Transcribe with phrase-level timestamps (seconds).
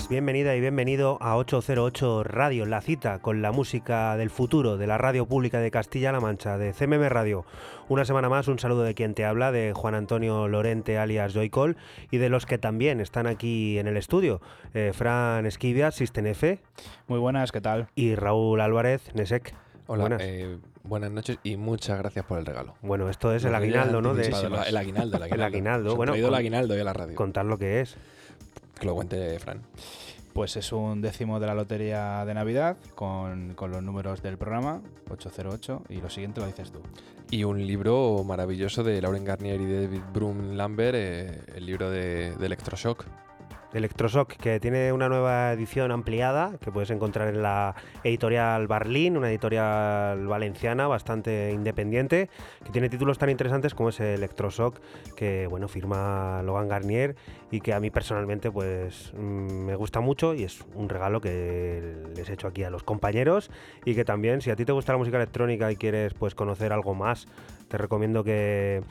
[0.00, 4.86] Buenas, bienvenida y bienvenido a 808 Radio, la cita con la música del futuro de
[4.86, 7.44] la radio pública de Castilla-La Mancha, de CMM Radio.
[7.88, 11.76] Una semana más, un saludo de quien te habla, de Juan Antonio Lorente alias Joycol
[12.10, 14.40] y de los que también están aquí en el estudio,
[14.74, 16.60] eh, Fran Esquivia, System F.
[17.06, 17.88] Muy buenas, ¿qué tal?
[17.94, 19.54] Y Raúl Álvarez, Nesek.
[19.86, 20.22] Hola, buenas.
[20.22, 21.10] Eh, buenas.
[21.10, 22.74] noches y muchas gracias por el regalo.
[22.80, 24.14] Bueno, esto es el aguinaldo, ¿no?
[24.14, 25.24] De, el aguinaldo, el aguinaldo.
[25.34, 25.96] el aguinaldo.
[25.96, 27.16] Bueno, el aguinaldo y a la radio.
[27.16, 27.96] Contar lo que es.
[28.80, 29.62] Que lo cuente Fran.
[30.32, 35.82] Pues es un décimo de la lotería de Navidad con, los números del programa, 808,
[35.90, 36.80] y lo siguiente lo dices tú.
[37.30, 42.34] Y un libro maravilloso de Lauren Garnier y David Broom Lambert, eh, el libro de,
[42.36, 43.04] de Electroshock.
[43.72, 49.30] Electroshock, que tiene una nueva edición ampliada que puedes encontrar en la editorial Barlín, una
[49.30, 52.28] editorial valenciana bastante independiente,
[52.64, 54.80] que tiene títulos tan interesantes como ese Electroshock,
[55.14, 57.16] que bueno, firma Logan Garnier
[57.50, 61.94] y que a mí personalmente pues mm, me gusta mucho y es un regalo que
[62.16, 63.50] les he hecho aquí a los compañeros
[63.84, 66.72] y que también si a ti te gusta la música electrónica y quieres pues conocer
[66.72, 67.26] algo más
[67.70, 68.82] te recomiendo que,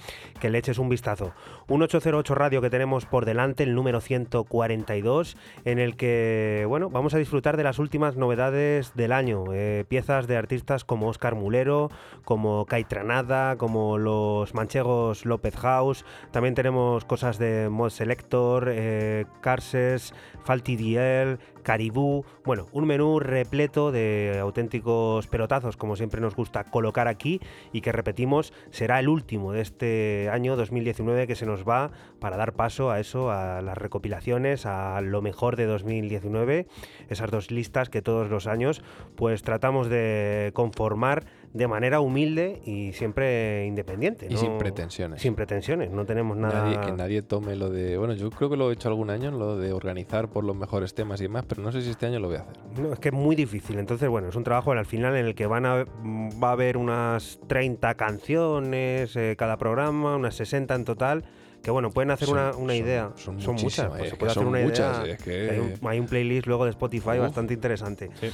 [0.41, 1.33] le eches un vistazo.
[1.67, 7.13] Un 808 radio que tenemos por delante, el número 142, en el que, bueno, vamos
[7.13, 9.43] a disfrutar de las últimas novedades del año.
[9.53, 11.91] Eh, piezas de artistas como Oscar Mulero,
[12.23, 16.05] como Caitranada, como los manchegos López House.
[16.31, 20.13] También tenemos cosas de Mod Selector, eh, Carses,
[20.45, 22.25] Faltidiel, Caribú.
[22.43, 27.39] Bueno, un menú repleto de auténticos pelotazos, como siempre nos gusta colocar aquí
[27.71, 32.37] y que repetimos será el último de este año 2019 que se nos va para
[32.37, 36.65] dar paso a eso, a las recopilaciones, a lo mejor de 2019,
[37.07, 38.81] esas dos listas que todos los años
[39.15, 44.27] pues tratamos de conformar de manera humilde y siempre independiente.
[44.29, 45.21] Y sin pretensiones.
[45.21, 46.81] Sin pretensiones, no tenemos nada...
[46.81, 47.97] que nadie tome lo de...
[47.97, 50.93] Bueno, yo creo que lo he hecho algún año, lo de organizar por los mejores
[50.93, 52.57] temas y demás, pero no sé si este año lo voy a hacer.
[52.77, 53.79] No, es que es muy difícil.
[53.79, 56.77] Entonces, bueno, es un trabajo al final en el que van a, va a haber
[56.77, 61.25] unas 30 canciones eh, cada programa, unas 60 en total
[61.61, 63.11] que bueno, pueden hacer una, idea.
[63.15, 65.01] Son, muchas, pues se puede hacer una idea.
[65.01, 68.09] hay, un, playlist luego de Spotify bastante interesante.
[68.19, 68.29] Sí.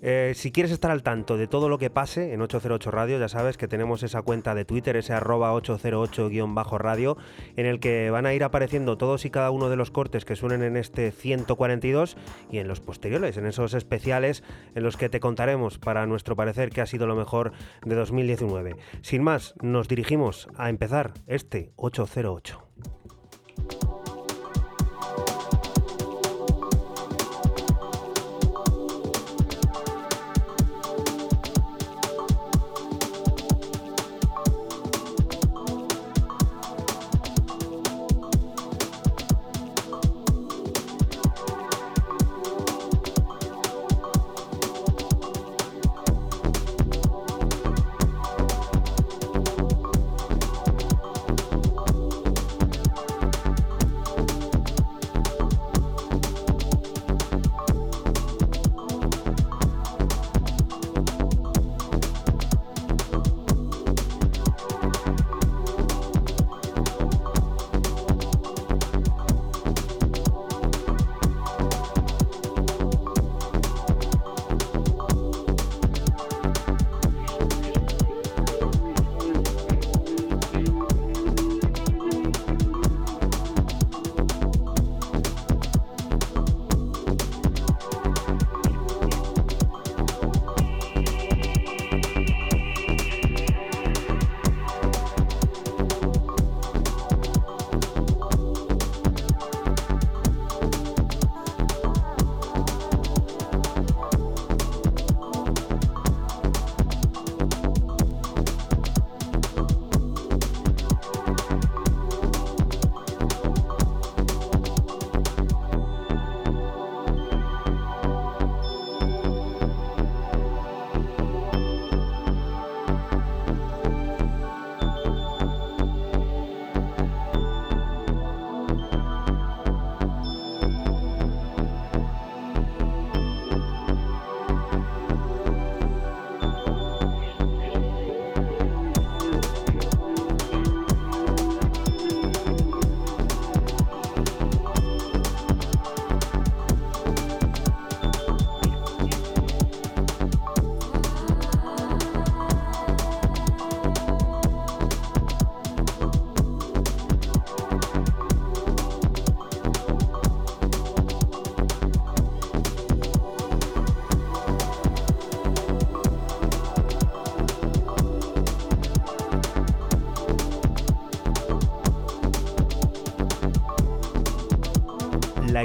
[0.00, 3.28] Eh, si quieres estar al tanto de todo lo que pase en 808 Radio, ya
[3.28, 7.16] sabes que tenemos esa cuenta de Twitter, ese arroba 808-radio,
[7.56, 10.36] en el que van a ir apareciendo todos y cada uno de los cortes que
[10.36, 12.16] suenen en este 142
[12.50, 14.44] y en los posteriores, en esos especiales
[14.74, 17.52] en los que te contaremos, para nuestro parecer, que ha sido lo mejor
[17.84, 18.76] de 2019.
[19.02, 22.67] Sin más, nos dirigimos a empezar este 808.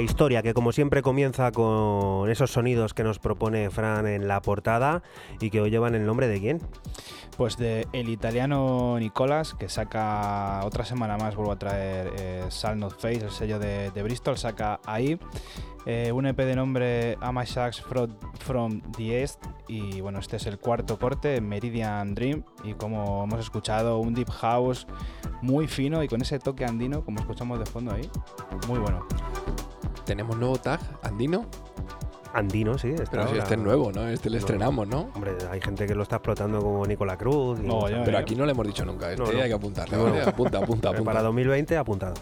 [0.04, 5.02] Historia que como siempre comienza con esos sonidos que nos propone Fran en la portada
[5.40, 6.60] y que hoy llevan el nombre de quién.
[7.36, 12.78] Pues de el italiano Nicolas, que saca otra semana más, vuelvo a traer eh, Sal
[12.78, 15.18] Not Face, el sello de, Bristol, saca ahí
[15.86, 17.82] eh, un EP de nombre Am I Sax
[18.38, 23.40] from the East y bueno, este es el cuarto corte, Meridian Dream y como hemos
[23.40, 24.86] escuchado, un deep house
[25.42, 28.08] muy fino y con ese toque andino, como escuchamos de fondo ahí,
[28.68, 29.06] muy bueno.
[30.04, 31.46] Tenemos nuevo tag andino.
[32.32, 32.88] Andino, sí.
[32.88, 33.42] está Pero si ahora.
[33.44, 34.08] este es nuevo, ¿no?
[34.08, 34.40] Este lo No.
[34.40, 35.08] estrenamos, ¿no?
[35.14, 37.60] Hombre, hay gente que lo está explotando como Nicola Cruz.
[37.60, 39.10] y No, mucha- ya- Pero aquí no le hemos dicho nunca.
[39.12, 39.40] Este No, no.
[39.40, 39.96] hay que apuntarle.
[39.96, 40.16] No, ¿vale?
[40.20, 40.28] no.
[40.28, 41.04] Apunta, apunta, Pero apunta.
[41.04, 42.14] Para 2020 apuntado.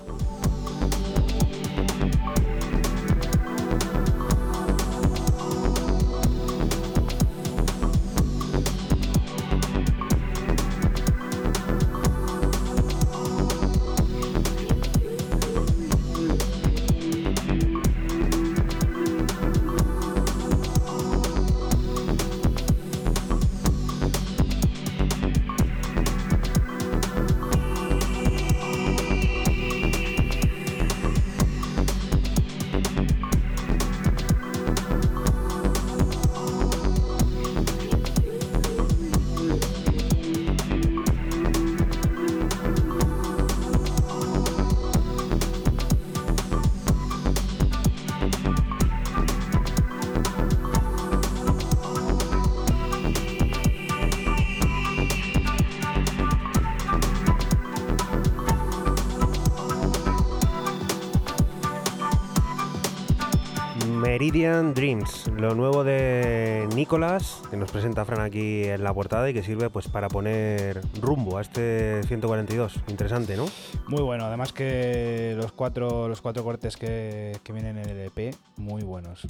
[64.32, 69.34] Meridian Dreams, lo nuevo de Nicolas, que nos presenta Fran aquí en la portada y
[69.34, 72.76] que sirve pues para poner rumbo a este 142.
[72.88, 73.44] Interesante, ¿no?
[73.88, 78.34] Muy bueno, además que los cuatro, los cuatro cortes que, que vienen en el EP,
[78.56, 79.26] muy buenos.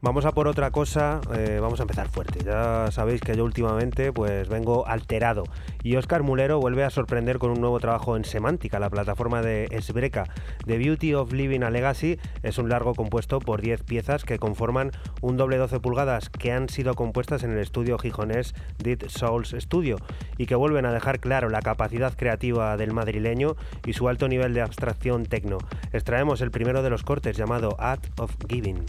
[0.00, 2.42] Vamos a por otra cosa, eh, vamos a empezar fuerte.
[2.42, 5.44] Ya sabéis que yo últimamente pues vengo alterado
[5.82, 9.68] y Oscar Mulero vuelve a sorprender con un nuevo trabajo en Semántica, la plataforma de
[9.70, 10.24] Esbreca.
[10.64, 14.92] The Beauty of Living a Legacy es un largo compuesto por 10 piezas que conforman
[15.20, 19.96] un doble 12 pulgadas que han sido compuestas en el estudio gijonés Dead Souls Studio
[20.38, 24.54] y que vuelven a dejar claro la capacidad creativa del madrileño y su alto nivel
[24.54, 25.58] de abstracción tecno.
[25.92, 28.84] Extraemos el primero de los cortes llamado Act of Giving.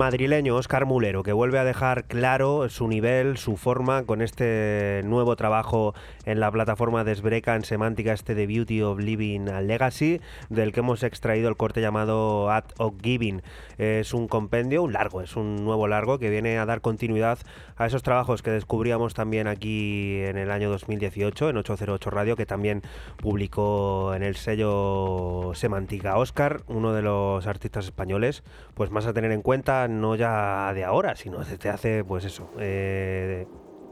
[0.00, 5.36] Madrileño Oscar Mulero, que vuelve a dejar claro su nivel, su forma, con este nuevo
[5.36, 10.72] trabajo en la plataforma Desbreca en semántica, este The Beauty of Living a Legacy, del
[10.72, 13.42] que hemos extraído el corte llamado At of Giving.
[13.76, 17.38] Es un compendio, un largo, es un nuevo largo que viene a dar continuidad
[17.76, 22.46] a esos trabajos que descubríamos también aquí en el año 2018, en 808 Radio, que
[22.46, 22.80] también
[23.18, 26.16] publicó en el sello Semántica.
[26.16, 30.84] Oscar, uno de los artistas españoles, pues más a tener en cuenta, no ya de
[30.84, 33.46] ahora, sino desde hace, pues eso, eh,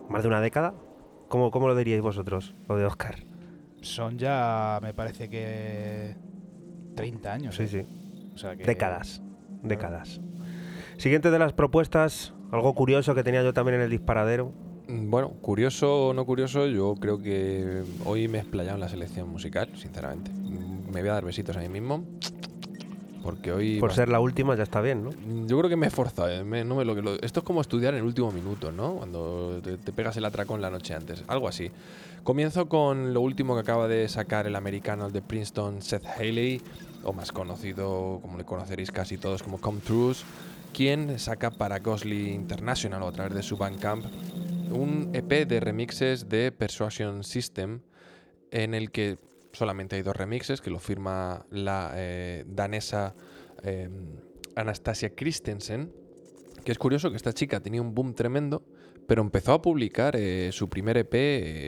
[0.09, 0.75] más de una década.
[1.29, 3.17] ¿Cómo, ¿Cómo lo diríais vosotros, lo de Oscar?
[3.83, 6.17] Son ya, me parece que
[6.95, 7.55] 30 años.
[7.57, 7.69] Sí, ¿eh?
[7.69, 7.87] sí.
[8.35, 9.21] O sea que- Décadas.
[9.63, 10.21] Décadas.
[10.97, 14.53] Siguiente de las propuestas, algo curioso que tenía yo también en el disparadero.
[14.89, 18.89] Mm, Bueno, curioso o no curioso, yo creo que hoy me he explayado en la
[18.89, 20.31] selección musical, sinceramente.
[20.33, 22.05] Mm, Me voy a dar besitos a mí mismo.
[23.29, 23.79] Porque hoy.
[23.79, 25.11] Por ser la última ya está bien, ¿no?
[25.47, 26.31] Yo creo que me he esforzado.
[26.31, 28.73] eh, me- no me lo, que lo- esto es como estudiar en el último minuto,
[28.73, 28.95] ¿no?
[28.95, 31.23] Cuando te, te pegas el atracón la noche antes.
[31.27, 31.71] Algo así.
[32.25, 36.61] Comienzo con lo último que acaba de sacar el americano de Princeton, Seth Haley,
[37.05, 40.19] o más conocido, como le conoceréis casi todos, como Come Truth,
[40.73, 44.05] quien saca para Ghostly International o a través de su Bandcamp
[44.71, 47.81] un EP de remixes de Persuasion System
[48.51, 49.17] en el que
[49.59, 53.15] solamente hay dos remixes que lo firma la eh, danesa
[53.65, 53.89] eh,
[54.55, 55.93] Anastasia Christensen,
[56.65, 58.63] que es curioso que esta chica tenía un boom tremendo,
[59.07, 61.15] pero empezó a publicar eh, su primer EP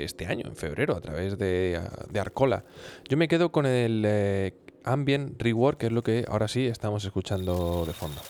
[0.05, 1.81] este año, en febrero, a través de,
[2.19, 2.65] Arcola.
[3.09, 4.55] Yo me quedo con el eh,
[4.85, 8.21] Ambient Rework, que es lo que ahora sí estamos escuchando de fondo.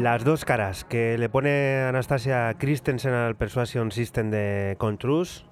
[0.00, 5.44] Las dos caras que le pone Anastasia Christensen al Persuasion System de Contrus.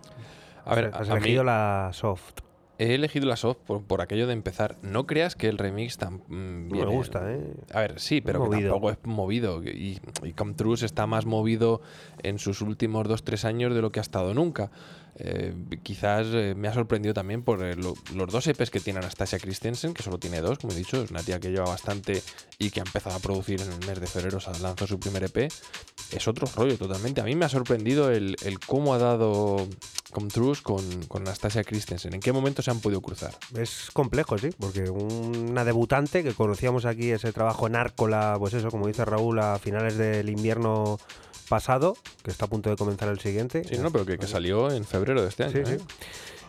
[0.65, 2.41] A ver, has a elegido mí- la soft.
[2.79, 4.77] He elegido la soft por, por aquello de empezar.
[4.83, 7.55] No creas que el remix tan mm, No viene- me gusta, ¿eh?
[7.73, 9.63] A ver, sí, pero que tampoco es movido.
[9.65, 11.81] Y, y Come True está más movido
[12.23, 14.71] en sus últimos 2-3 años de lo que ha estado nunca.
[15.19, 18.99] Eh, quizás eh, me ha sorprendido también por eh, lo- los dos EPs que tiene
[18.99, 22.23] Anastasia Christensen, que solo tiene dos, como he dicho, es una tía que lleva bastante
[22.59, 25.01] y que ha empezado a producir en el mes de febrero, o sea, lanzó su
[25.01, 25.49] primer EP.
[26.13, 27.21] Es otro rollo totalmente.
[27.21, 29.67] A mí me ha sorprendido el, cómo ha dado
[30.13, 32.15] Come True con, con Anastasia Christensen.
[32.15, 33.35] ¿En qué momento se han podido cruzar?
[33.59, 38.71] Es complejo, sí, porque una debutante que conocíamos aquí ese trabajo en Árcola, pues eso,
[38.71, 40.99] como dice Raúl, a finales del invierno
[41.49, 43.65] pasado, que está a punto de comenzar el siguiente.
[43.65, 45.53] Sí, no, pero que, que salió en febrero de este año.
[45.53, 45.79] Sí, ¿eh?
[45.79, 45.85] sí.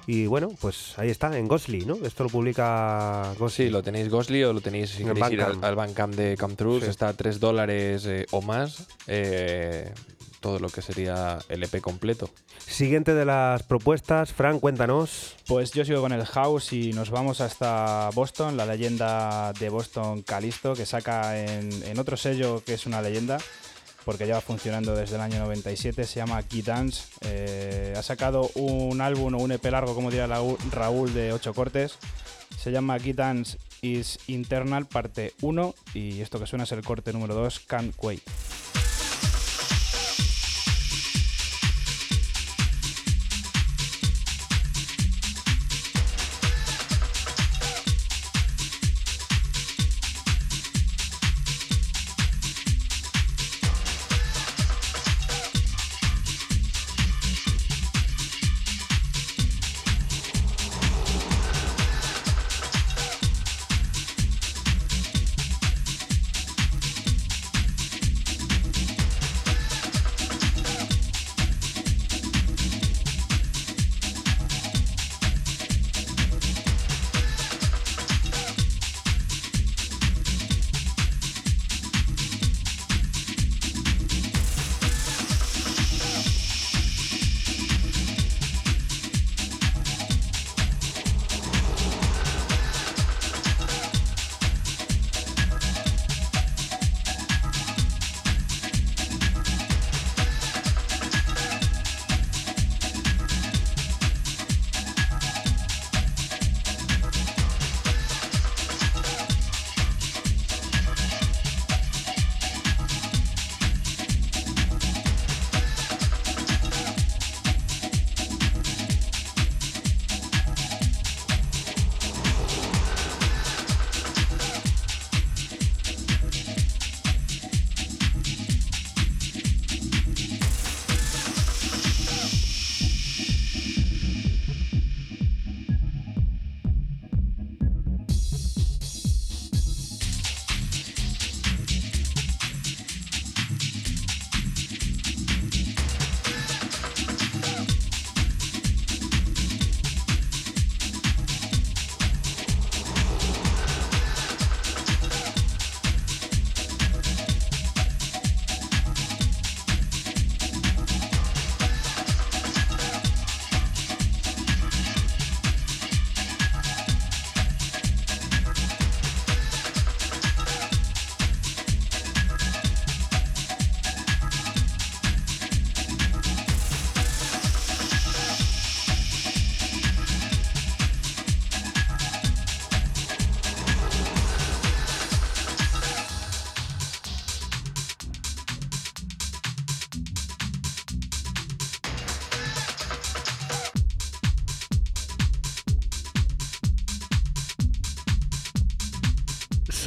[0.10, 1.98] Y bueno, pues ahí está, en Gosly, ¿no?
[2.06, 3.66] Esto lo publica Gosly.
[3.66, 6.16] Sí, lo tenéis Gosly o lo tenéis si En el queréis ir al, al Bandcamp
[6.16, 6.88] de Come True, Sí.
[6.88, 8.88] está a 3 dólares eh, o más.
[9.08, 9.92] eh,
[10.39, 12.30] todo lo que sería el EP completo.
[12.60, 15.36] Siguiente de las propuestas, Frank, cuéntanos.
[15.48, 20.21] Pues yo sigo con el House y nos vamos hasta Boston, la leyenda de Boston
[20.21, 23.39] Calisto, que saca en, otro sello que es una leyenda,
[24.08, 27.10] porque lleva funcionando desde el año 97, se llama Key Dance.
[27.26, 30.28] Eh, ha sacado un álbum o un EP largo, como diría
[30.72, 31.98] Raúl, de 8 cortes.
[32.58, 37.12] Se llama Key Dance is Internal, parte 1, y esto que suena es el corte
[37.12, 38.24] número 2, Can't Wait.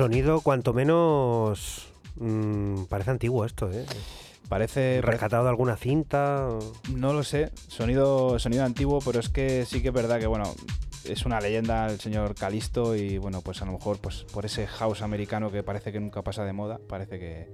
[0.00, 1.92] Sonido cuanto menos...
[2.16, 3.84] Mm, parece antiguo esto, ¿eh?
[4.48, 5.02] Parece...
[5.02, 6.48] ¿Rescatado de alguna cinta?
[6.94, 7.50] No lo sé.
[7.68, 10.54] Sonido, sonido antiguo, pero es que sí que es verdad que, bueno,
[11.04, 14.66] es una leyenda el señor Calisto y bueno, pues a lo mejor pues por ese
[14.66, 17.48] house americano que parece que nunca pasa de moda, parece que,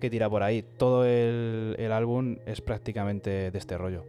[0.00, 0.62] que tira por ahí.
[0.62, 4.04] Todo el, el, álbum es prácticamente de este rollo.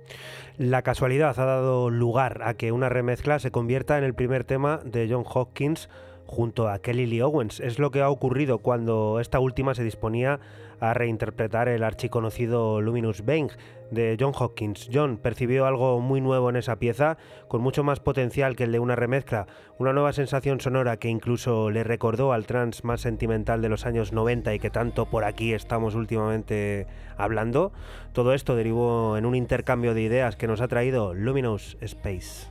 [0.60, 4.80] La casualidad ha dado lugar a que una remezcla se convierta en el primer tema
[4.86, 5.90] de John Hopkins
[6.30, 7.60] junto a Kelly Lee Owens.
[7.60, 10.40] Es lo que ha ocurrido cuando esta última se disponía
[10.80, 13.50] a reinterpretar el archiconocido Luminous Bang
[13.90, 14.90] de John Hopkins.
[14.94, 18.80] John percibió algo muy nuevo en esa pieza, con mucho más potencial que el de
[18.80, 19.48] una remezcla,
[19.80, 24.14] una nueva sensación sonora que incluso le recordó al trance más sentimental de los años
[24.14, 26.86] 90 y que tanto por aquí estamos últimamente
[27.18, 27.72] hablando.
[28.14, 32.49] Todo esto derivó en un intercambio de ideas que nos ha traído Luminous Space.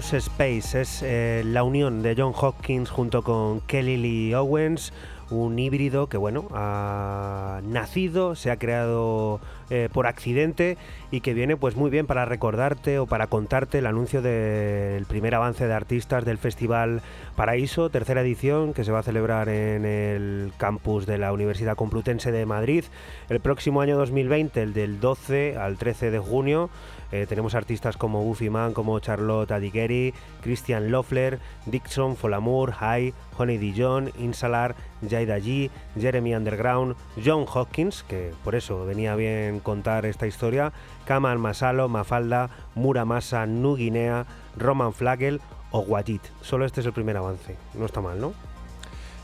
[0.00, 4.92] Space es eh, la unión de John Hopkins junto con Kelly Lee Owens,
[5.30, 10.76] un híbrido que bueno ha nacido, se ha creado eh, por accidente
[11.12, 15.36] y que viene pues muy bien para recordarte o para contarte el anuncio del primer
[15.36, 17.00] avance de artistas del Festival
[17.36, 22.30] Paraíso, tercera edición que se va a celebrar en el campus de la Universidad Complutense
[22.30, 22.84] de Madrid
[23.28, 26.70] el próximo año 2020, el del 12 al 13 de junio.
[27.10, 33.58] Eh, tenemos artistas como Buffy Man, como Charlotte Adigeri, Christian Loeffler, Dixon, Folamour, High, Honey
[33.58, 34.76] Dijon, Insalar,
[35.08, 36.94] Jaida G, Jeremy Underground,
[37.24, 40.72] John Hopkins, que por eso venía bien contar esta historia,
[41.04, 45.40] Kamal Masalo, Mafalda, Muramasa, Nuguinea, Roman Flagel
[45.74, 46.20] o Wajid.
[46.40, 47.56] Solo este es el primer avance.
[47.74, 48.32] No está mal, ¿no?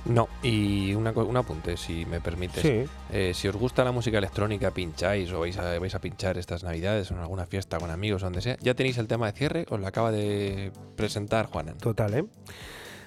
[0.04, 2.60] No, y una, un apunte, si me permites.
[2.60, 2.84] Sí.
[3.12, 6.64] Eh, si os gusta la música electrónica, pincháis o vais a, vais a pinchar estas
[6.64, 9.32] navidades o en alguna fiesta con amigos o donde sea, ya tenéis el tema de
[9.32, 11.78] cierre, os lo acaba de presentar Juanan.
[11.78, 12.24] Total, ¿eh?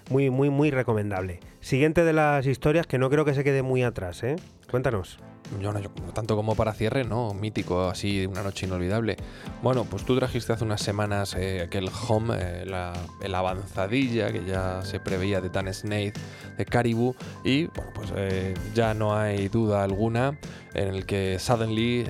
[0.10, 1.42] Muy, muy, muy recomendable.
[1.60, 4.38] Siguiente de las historias que no creo que se quede muy atrás, ¿eh?
[4.74, 5.20] Cuéntanos.
[5.62, 5.80] Yo no,
[6.16, 9.18] tanto como para cierre, no, mítico, así, una noche inolvidable.
[9.62, 14.44] Bueno, pues tú trajiste hace unas semanas eh, aquel home, eh, la, el avanzadilla que
[14.46, 16.18] ya se preveía de Dan Snaith,
[16.58, 20.40] de Caribou, y bueno, pues eh, ya no hay duda alguna
[20.74, 22.06] en el que Suddenly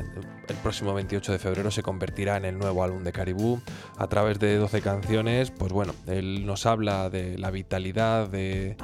[0.47, 3.62] el próximo 28 de febrero se convertirá en el nuevo álbum de Caribou
[3.97, 5.51] a través de 12 canciones.
[5.51, 8.75] Pues bueno, él nos habla de la vitalidad, de,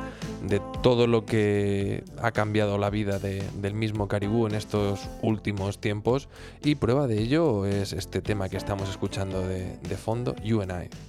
[0.82, 6.30] todo lo que ha cambiado la vida de, del mismo Caribou en estos últimos tiempos
[6.64, 10.72] y prueba de ello es este tema que estamos escuchando de, de fondo, You and
[10.72, 11.09] I.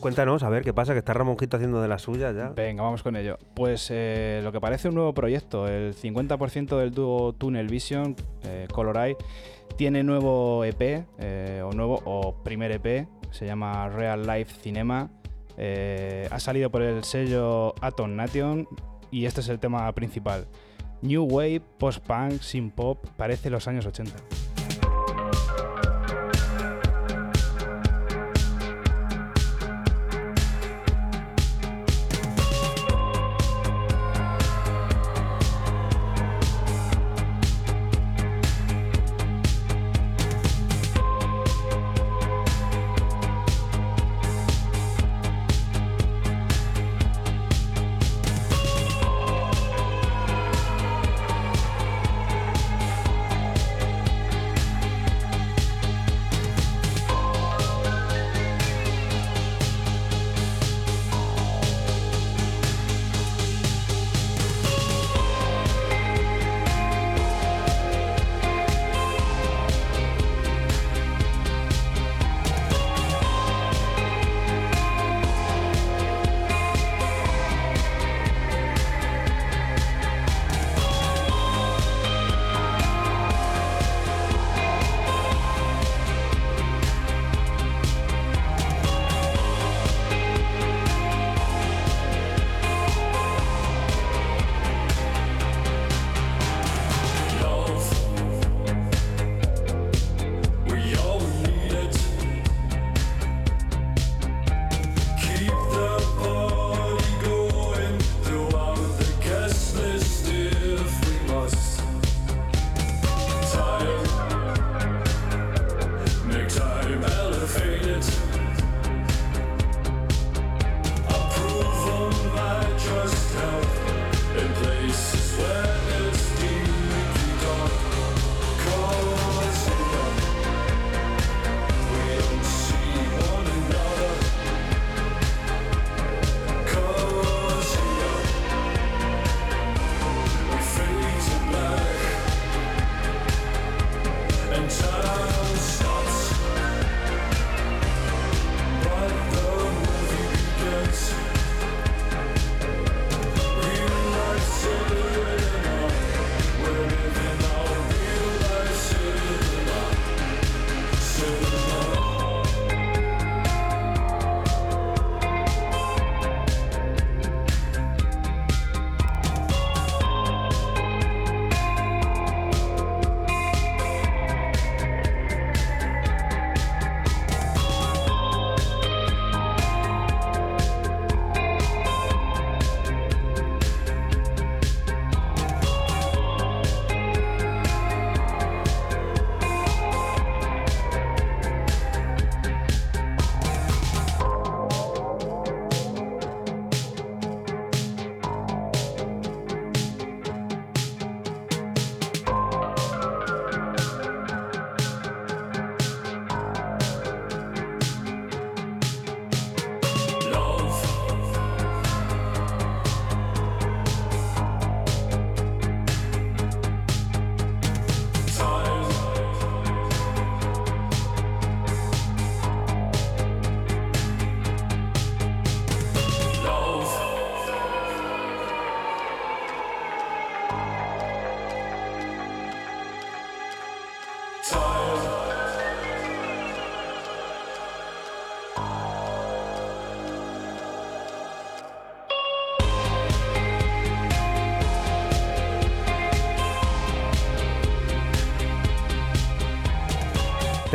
[0.00, 2.50] Cuéntanos, a ver qué pasa, que está Ramonjito haciendo de la suya ya.
[2.50, 3.36] Venga, vamos con ello.
[3.54, 8.68] Pues eh, lo que parece un nuevo proyecto, el 50% del dúo Tunnel Vision, eh,
[8.72, 9.16] Color Eye,
[9.76, 15.10] tiene nuevo EP, eh, o nuevo, o primer EP, se llama Real Life Cinema.
[16.30, 18.68] Ha salido por el sello Atom Nation
[19.10, 20.46] y este es el tema principal.
[21.02, 24.47] New Wave, post-punk, sin pop, parece los años 80.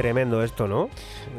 [0.04, 0.89] Tremendo esto, ¿no?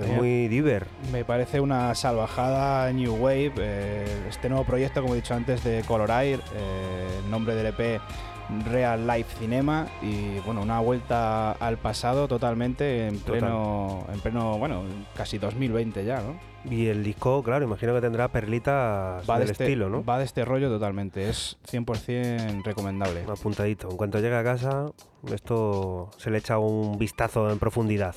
[0.00, 0.86] Es Eh, muy diver.
[1.12, 3.52] Me parece una salvajada New Wave.
[3.58, 8.00] eh, este nuevo proyecto, como he dicho antes, de Colorair, eh, el nombre del EP
[8.70, 13.40] Real Life Cinema y bueno, una vuelta al pasado totalmente en Total.
[13.40, 14.82] pleno, en pleno, bueno,
[15.14, 16.53] casi 2020 ya, ¿no?
[16.70, 20.04] Y el disco, claro, imagino que tendrá perlitas Va del de este, estilo, ¿no?
[20.04, 23.24] Va de este rollo totalmente, es 100% recomendable.
[23.28, 23.90] Apuntadito.
[23.90, 24.90] En cuanto llegue a casa,
[25.32, 28.14] esto se le echa un vistazo en profundidad.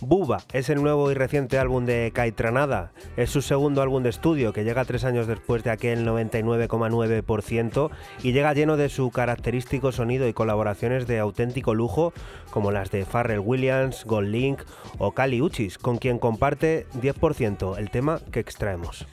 [0.00, 2.92] Buba es el nuevo y reciente álbum de Caitranada.
[3.16, 7.90] Es su segundo álbum de estudio que llega tres años después de aquel 99,9%
[8.22, 12.12] y llega lleno de su característico sonido y colaboraciones de auténtico lujo
[12.50, 14.60] como las de Pharrell Williams, Gold Link
[14.98, 19.06] o Kali Uchis, con quien comparte 10% el tema que extraemos.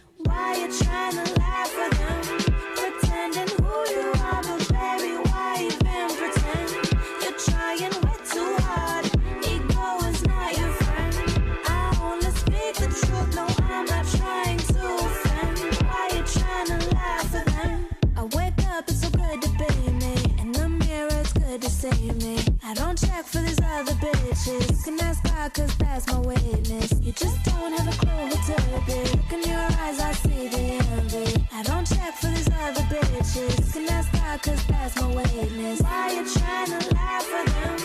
[21.61, 22.37] To save me.
[22.63, 24.71] I don't check for these other bitches.
[24.71, 26.91] You can ask God, cause that's my witness.
[27.01, 28.99] You just don't have a clue who to be.
[29.15, 31.47] Look in your eyes, I see the envy.
[31.53, 33.67] I don't check for these other bitches.
[33.67, 35.81] You can ask God, cause that's my witness.
[35.81, 37.77] Why you tryna laugh for them?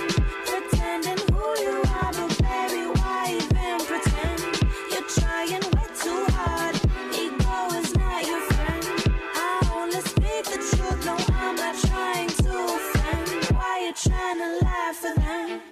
[0.47, 4.41] Pretending who you are, but baby, why even pretend?
[4.91, 6.75] You're trying way too hard.
[7.15, 8.85] Ego is not your friend.
[9.37, 13.00] I only speak the truth, no, I'm not trying to
[13.93, 15.70] trying to lie for them.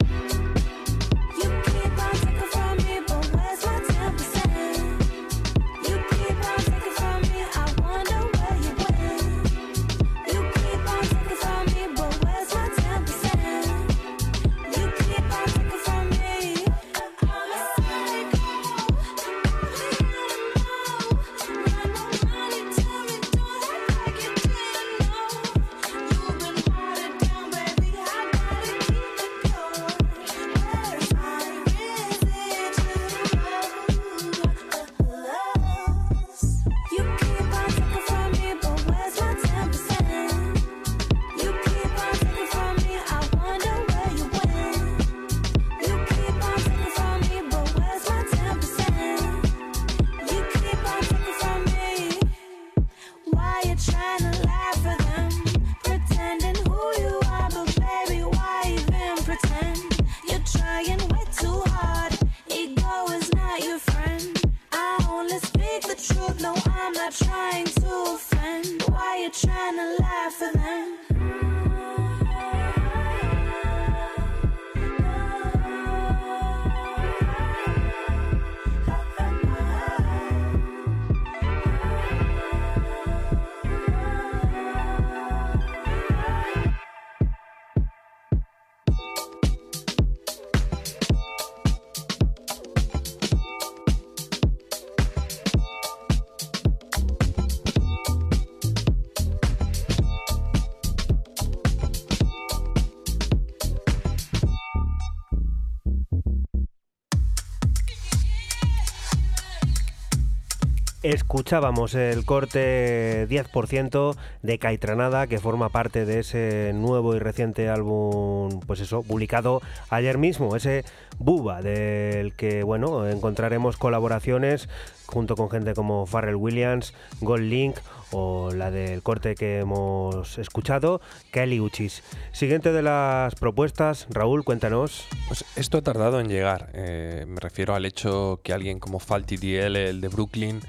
[111.08, 118.60] Escuchábamos el corte 10% de Caitranada, que forma parte de ese nuevo y reciente álbum,
[118.66, 120.84] pues eso, publicado ayer mismo, ese
[121.18, 124.68] Buba, del que, bueno, encontraremos colaboraciones
[125.06, 126.92] junto con gente como Pharrell Williams,
[127.22, 127.76] Gold Link
[128.12, 131.00] o la del corte que hemos escuchado,
[131.32, 132.02] Kelly Uchis.
[132.32, 135.06] Siguiente de las propuestas, Raúl, cuéntanos.
[135.26, 136.68] Pues esto ha tardado en llegar.
[136.74, 140.60] eh, me refiero al hecho que alguien como Falty DL, el de Brooklyn,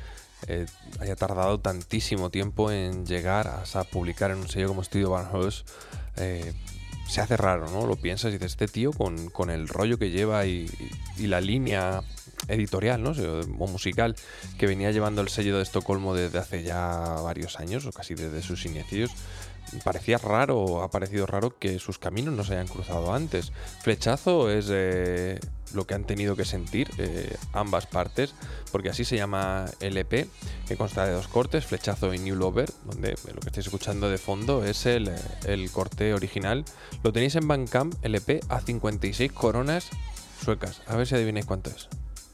[0.47, 0.65] eh,
[0.99, 5.65] haya tardado tantísimo tiempo en llegar a, publicar en un sello como Studio Barnhouse.
[6.17, 6.53] Eh,
[7.07, 7.87] se hace raro, ¿no?
[7.87, 10.69] Lo piensas y dices, este tío con, con el rollo que lleva y,
[11.17, 12.03] y la línea
[12.47, 13.11] editorial, ¿no?
[13.11, 14.15] O musical
[14.57, 18.41] que venía llevando el sello de Estocolmo desde hace ya varios años, o casi desde
[18.41, 19.11] sus inicios,
[19.83, 23.51] parecía raro, ha parecido raro que sus caminos no se hayan cruzado antes.
[23.81, 25.39] Flechazo es eh,
[25.73, 28.33] lo que han tenido que sentir eh, ambas partes,
[28.71, 30.27] porque así se llama el EP,
[30.67, 34.17] que consta de dos cortes, Flechazo y New Lover, donde lo que estáis escuchando de
[34.17, 35.11] fondo es el,
[35.45, 36.65] el corte original.
[37.03, 39.89] Lo tenéis en Bandcamp, el EP, a 56 coronas
[40.43, 40.81] suecas.
[40.87, 41.87] A ver si adivináis cuánto es.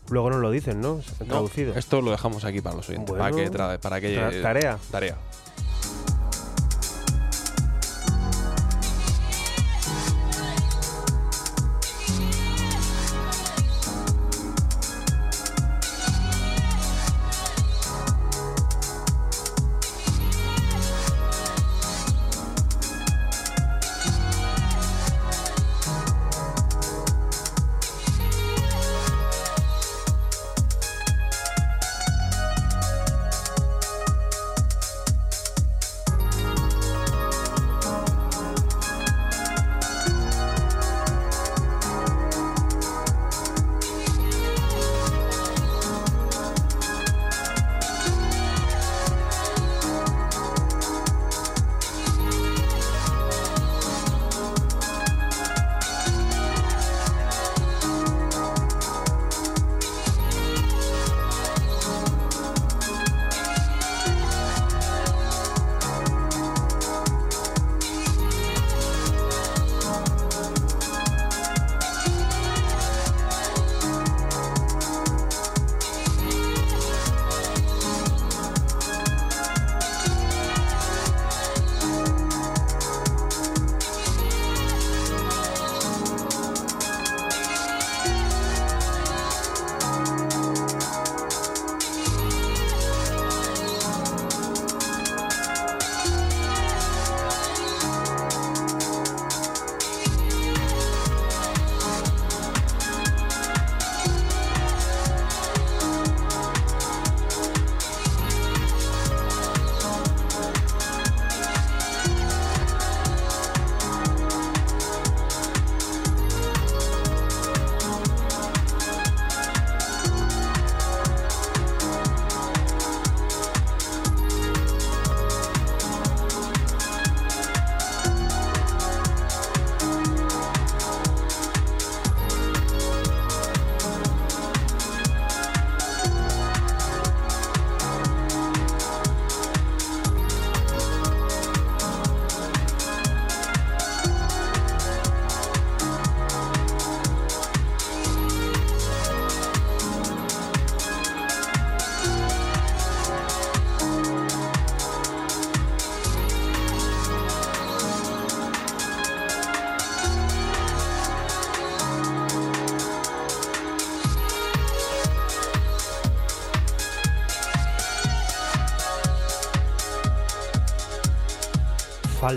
[0.10, 1.02] Luego nos lo dicen, ¿no?
[1.22, 1.74] No, Traducido.
[1.74, 4.42] esto lo dejamos aquí para los oyentes, Bueno, para que, para que tra-
[4.92, 5.18] tarea.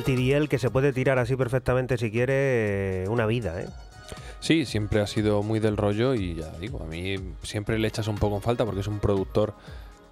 [0.03, 0.17] Tarea.
[0.17, 3.69] Faltidiel que se puede tirar así perfectamente si quiere eh, una vida, ¿eh?
[4.41, 8.07] Sí, siempre ha sido muy del rollo y ya digo, a mí siempre le echas
[8.09, 9.55] un poco en falta porque es un productor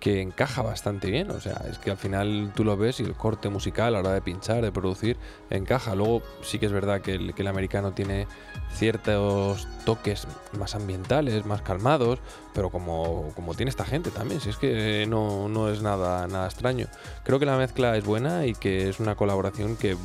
[0.06, 1.32] que encaja bastante bien.
[1.32, 3.98] O sea, es que al final tú lo ves y el corte musical a la
[3.98, 5.16] hora de pinchar, de producir,
[5.50, 5.96] encaja.
[5.96, 8.28] Luego sí que es verdad que el, americano tiene
[8.72, 12.20] ciertos toques más ambientales, más calmados,
[12.54, 16.46] pero como, como tiene esta gente también, si es que no, no es nada, nada
[16.46, 16.86] extraño.
[17.24, 19.96] Creo que la mezcla es buena y que es una colaboración que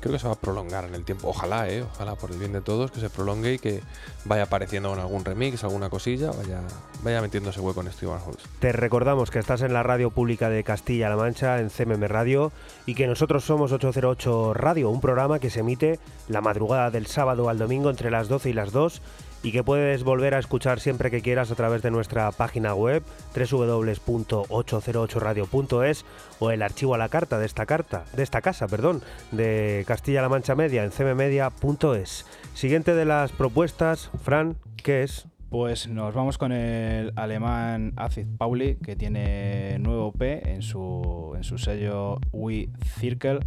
[0.00, 1.28] creo que se va a prolongar en el tiempo.
[1.28, 3.82] Ojalá, eh, ojalá por el bien de todos que se prolongue y que
[4.24, 6.60] vaya apareciendo con algún remix, alguna cosilla, vaya,
[7.02, 8.38] vaya metiéndose hueco en Steven Halls.
[8.60, 12.52] Te recordamos que estás en la radio pública de Castilla-La Mancha, en CMM Radio,
[12.86, 15.98] y que nosotros somos 808 Radio, un programa que se emite
[16.28, 19.02] la madrugada del sábado al domingo entre las 12 y las 2
[19.46, 23.04] y que puedes volver a escuchar siempre que quieras a través de nuestra página web
[23.32, 26.04] www.808radio.es
[26.40, 30.28] o el archivo a la carta de esta carta, de esta casa, perdón, de Castilla-La
[30.28, 32.26] Mancha Media en cmmedia.es.
[32.54, 35.28] Siguiente de las propuestas, Fran, ¿qué es?
[35.58, 41.44] Pues nos vamos con el alemán Acid Pauli, que tiene nuevo EP en su, en
[41.44, 42.68] su sello We
[43.00, 43.38] Circle.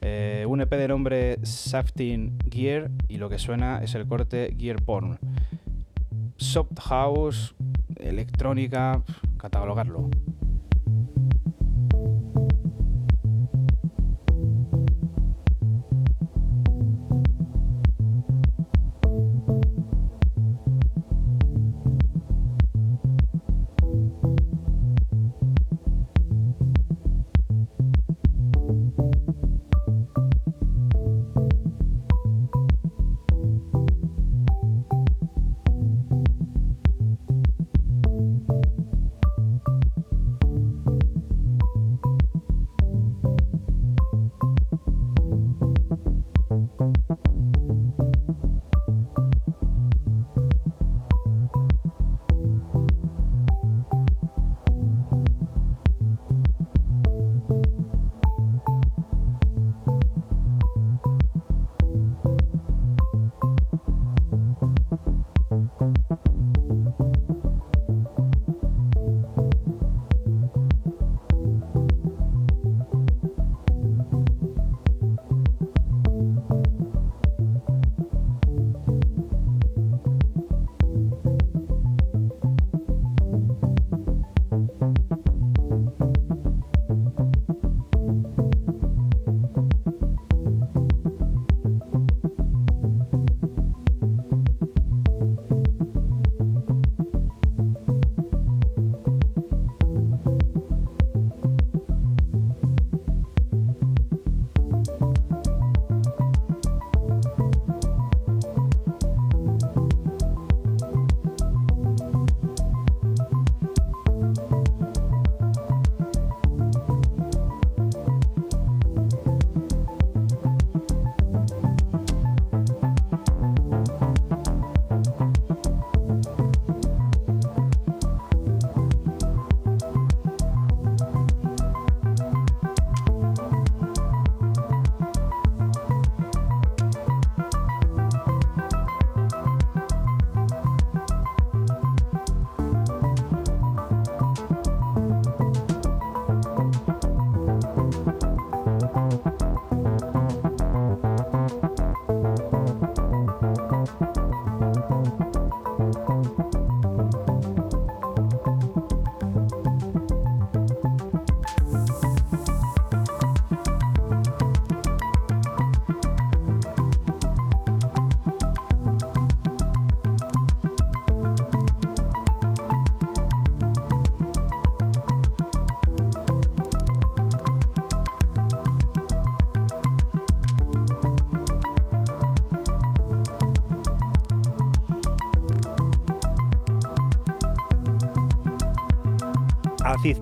[0.00, 4.80] Eh, un EP de nombre Safting Gear y lo que suena es el corte Gear
[4.80, 5.18] Porn.
[6.36, 7.56] Soft House,
[7.96, 9.02] electrónica,
[9.36, 10.10] catalogarlo.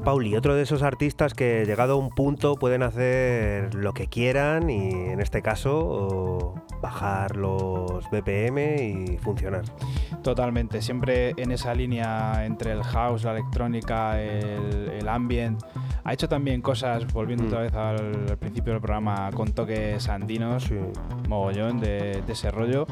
[0.07, 4.71] Pauli, otro de esos artistas que llegado a un punto pueden hacer lo que quieran
[4.71, 8.59] y en este caso bajar los BPM
[9.15, 9.63] y funcionar.
[10.23, 15.61] Totalmente, siempre en esa línea entre el house, la electrónica, el, el ambient.
[16.05, 17.47] Ha hecho también cosas, volviendo Mm.
[17.49, 20.77] otra vez al, al principio del programa, con toques andinos, Sí.
[21.29, 22.87] mogollón de, de ese rollo.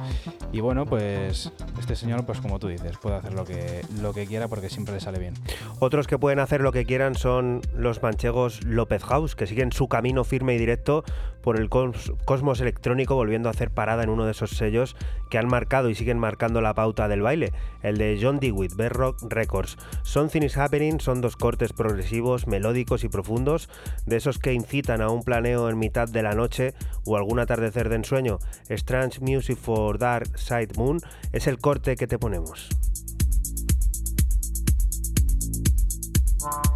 [0.53, 4.27] Y bueno, pues este señor, pues como tú dices, puede hacer lo que, lo que
[4.27, 5.35] quiera porque siempre le sale bien.
[5.81, 9.89] Otros que pueden hacer lo que quieran son los manchegos López House, que siguen su
[9.89, 11.05] camino firme y directo
[11.43, 14.97] por el cos- cosmos electrónico, volviendo a hacer parada en uno de esos sellos
[15.31, 17.53] que han marcado y siguen marcando la pauta del baile,
[17.83, 19.77] el de John Dewitt, Bedrock Records.
[20.05, 23.69] Something is Happening son dos cortes progresivos, melódicos y profundos,
[24.07, 26.73] de esos que incitan a un planeo en mitad de la noche
[27.05, 28.39] o algún atardecer de ensueño.
[28.71, 30.99] Strange Music for Dark Side Moon
[31.33, 32.71] es el corte que te ponemos.
[36.45, 36.74] you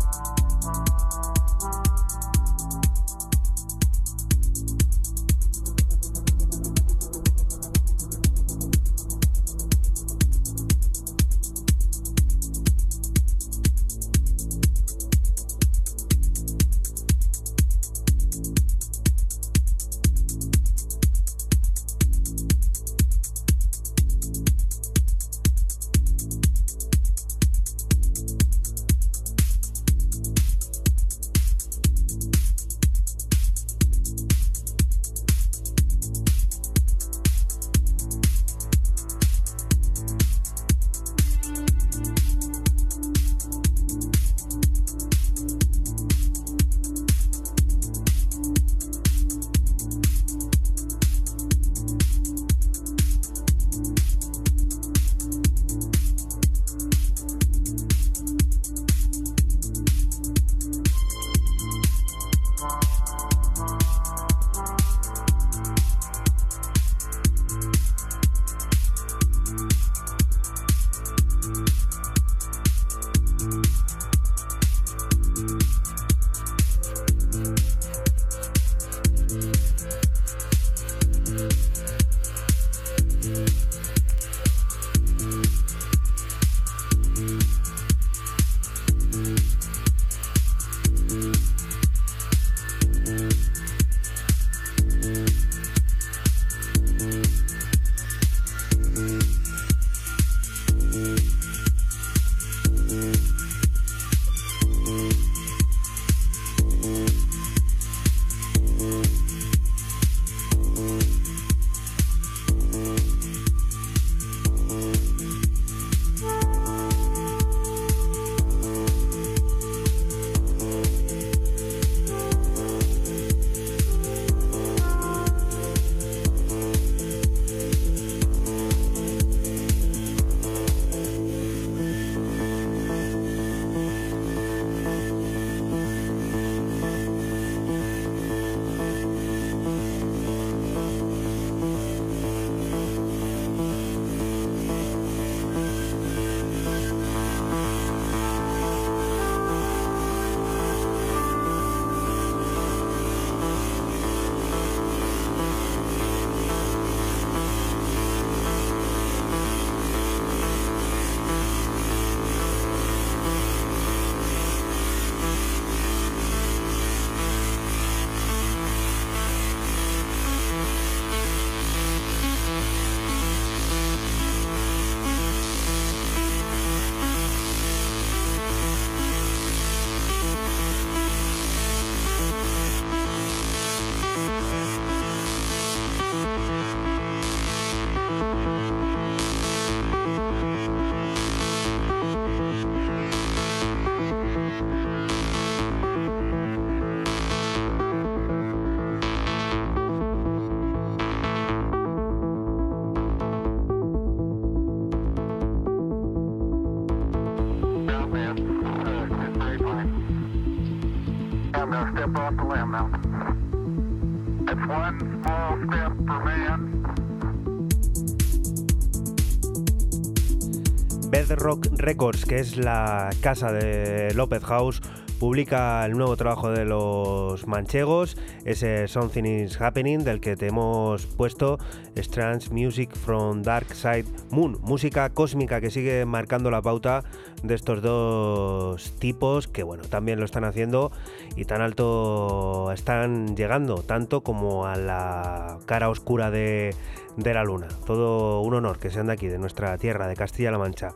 [221.29, 224.81] Bedrock Records, que es la casa de López House,
[225.19, 231.05] publica el nuevo trabajo de los manchegos, ese Something is Happening, del que te hemos
[231.05, 231.59] puesto
[231.97, 237.05] Strange Music from Dark Side Moon, música cósmica que sigue marcando la pauta
[237.43, 240.93] de estos dos tipos que bueno, también lo están haciendo
[241.39, 246.75] y tan alto están llegando, tanto como a la cara oscura de,
[247.17, 247.69] la luna.
[247.87, 250.95] Todo un honor que sean de aquí, de nuestra tierra, de Castilla-La Mancha.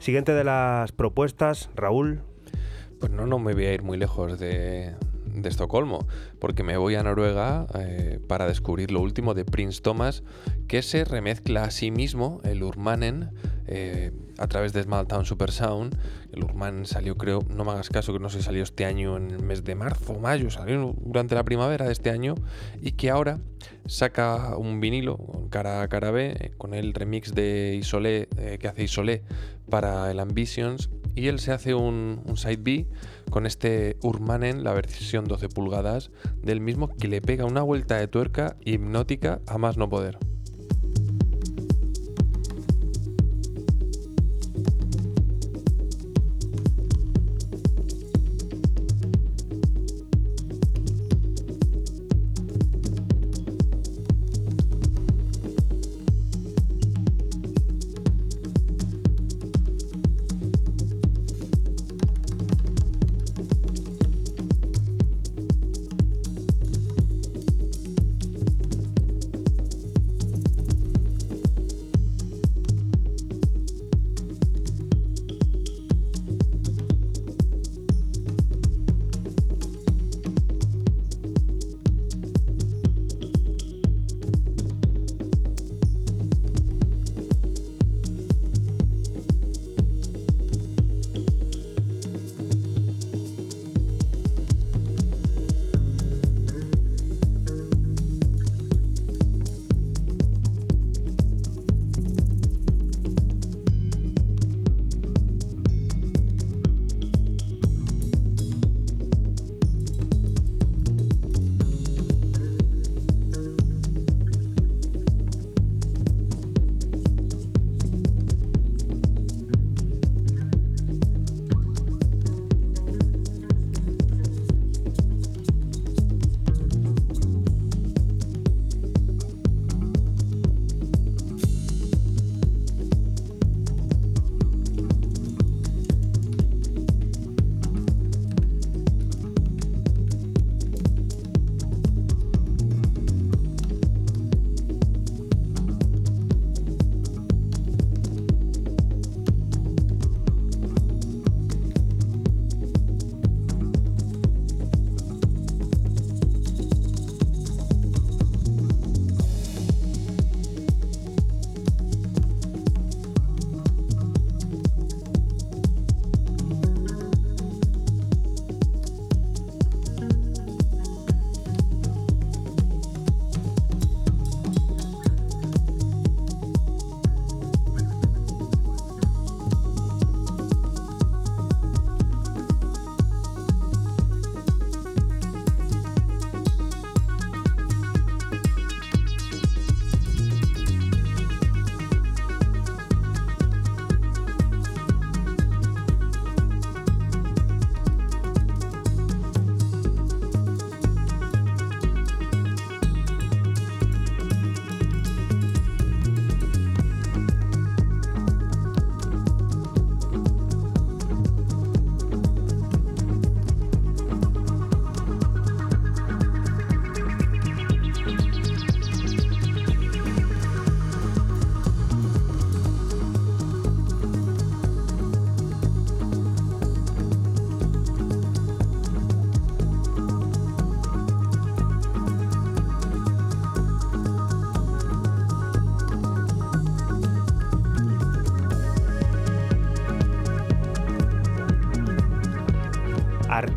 [0.00, 2.22] Siguiente de las propuestas, Raúl.
[2.98, 6.08] Pues no, no me voy a ir muy lejos de, de Estocolmo,
[6.40, 10.24] porque me voy a Noruega eh, para descubrir lo último de Prince Thomas,
[10.66, 13.30] que se remezcla a sí mismo, el Urmanen,
[13.68, 15.96] eh, a través de Small Town Super Sound.
[16.32, 19.30] El Urman salió, creo, no me hagas caso, que no sé, salió este año en
[19.30, 22.34] el mes de marzo o mayo, salió durante la primavera de este año,
[22.80, 23.38] y que ahora
[23.86, 25.18] saca un vinilo
[25.50, 29.22] cara a cara B, eh, con el remix de Isolé, eh, que hace Isolé
[29.70, 32.88] para el Ambitions, y él se hace un, un side B
[33.30, 36.10] con este Urmanen, la versión 12 pulgadas
[36.42, 40.18] del mismo, que le pega una vuelta de tuerca hipnótica a más no poder.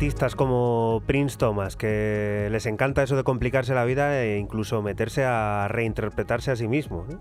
[0.08, 5.22] Artistas como Prince Thomas, que les encanta eso de complicarse la vida e incluso meterse
[5.22, 7.04] a reinterpretarse a sí mismo.
[7.06, 7.20] ¿no?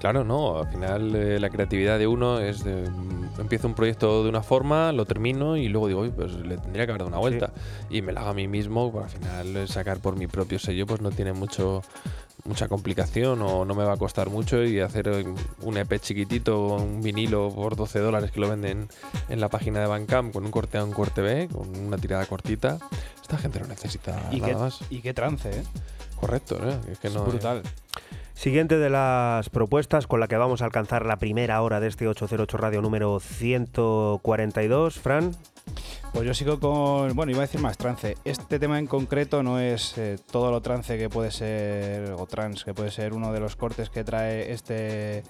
[0.00, 4.22] Claro, no, al final eh, la creatividad de uno es de, mm, empiezo un proyecto
[4.22, 7.08] de una forma, lo termino y luego digo, "Uy, pues le tendría que haber dado
[7.08, 7.52] una vuelta
[7.88, 10.58] y me la hago a mí mismo, pues al final eh, sacar por mi propio
[10.58, 11.80] sello pues no tiene mucho
[12.56, 15.26] mucha complicación o no me va a costar mucho y hacer eh,
[15.60, 18.88] un EP chiquitito, un vinilo por 12 dólares que lo venden
[19.28, 22.24] en la página de Bandcamp con un corte A, un corte B, con una tirada
[22.24, 22.78] cortita.
[23.20, 24.78] Esta gente no necesita Y nada qué, más.
[24.88, 25.62] y qué trance, ¿eh?
[26.18, 26.70] Correcto, ¿no?
[26.90, 27.60] Es que Es no brutal.
[28.32, 32.08] Siguiente de las propuestas con la que vamos a alcanzar la primera hora de este
[32.08, 34.98] 808 Radio número 142.
[34.98, 35.36] Fran,
[36.16, 38.16] Pues yo sigo con, bueno, iba a decir más trance.
[38.24, 42.64] Este tema en concreto no es eh, todo lo trance que puede ser, o trans,
[42.64, 45.24] que puede ser uno de los cortes que trae este,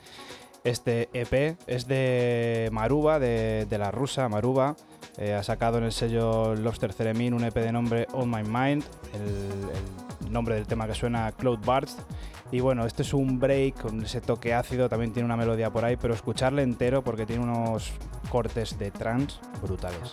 [0.62, 1.59] este EP.
[1.66, 4.76] Es de Maruba, de, la rusa Maruba.
[5.18, 8.84] Eh, ha sacado en el sello Lobster Theremin un EP de nombre On My Mind,
[9.12, 11.97] el, el nombre del tema que suena Cloud Bards.
[12.53, 15.84] Y bueno, este es un break con ese toque ácido, también tiene una melodía por
[15.84, 17.91] ahí, pero escucharle entero porque tiene unos
[18.30, 20.12] cortes de trance brutales.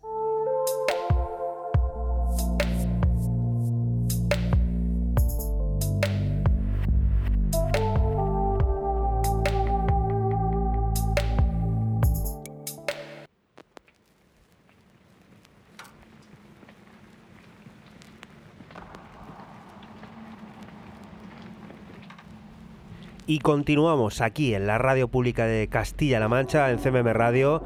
[23.27, 27.61] Y continuamos aquí en la radio pública de Castilla-La Mancha, en CMM Radio.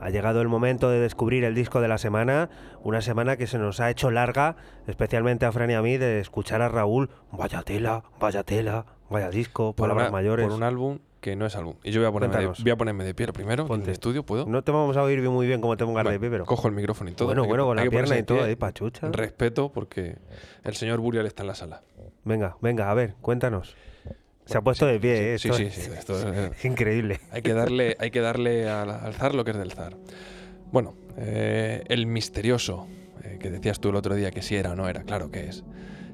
[0.00, 2.50] Ha llegado el momento de descubrir el disco de la semana,
[2.82, 6.20] una semana que se nos ha hecho larga, especialmente a Fran y a mí, de
[6.20, 7.08] escuchar a Raúl.
[7.32, 10.46] Vaya tela, vaya tela, vaya disco, Por, palabras una- mayores.
[10.46, 11.76] por un álbum que no es álbum.
[11.82, 14.22] Y yo voy a ponerme, de, voy a ponerme de pie primero en el estudio,
[14.22, 14.44] ¿puedo?
[14.44, 16.44] No te vamos a oír muy bien como te pongas de pie, pero...
[16.44, 17.28] Cojo el micrófono y todo.
[17.28, 19.08] Bueno, que bueno, con la pierna y todo ahí, pachucha.
[19.10, 20.18] Respeto porque
[20.62, 21.82] el señor Burial está en la sala.
[22.24, 23.74] Venga, venga, a ver, cuéntanos.
[24.46, 25.38] Se ha puesto de pie, ¿eh?
[25.38, 25.90] Sí, Esto sí, es- sí.
[25.96, 27.20] esto es- Es increíble.
[27.30, 29.96] Hay que darle, hay que darle al, al zar lo que es del zar.
[30.72, 32.86] Bueno, eh, el misterioso,
[33.24, 35.48] eh, que decías tú el otro día que sí era o no era, claro que
[35.48, 35.64] es.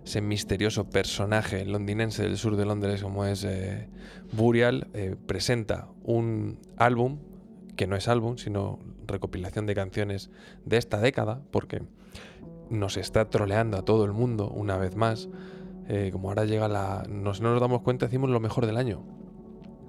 [0.05, 3.89] Ese misterioso personaje londinense del sur de Londres como es eh,
[4.33, 7.19] Burial, eh, presenta un álbum,
[7.77, 10.31] que no es álbum, sino recopilación de canciones
[10.65, 11.83] de esta década, porque
[12.71, 15.29] nos está troleando a todo el mundo una vez más.
[15.89, 17.05] Eh, como ahora llega la...
[17.09, 19.03] Nos, no nos damos cuenta, decimos lo mejor del año.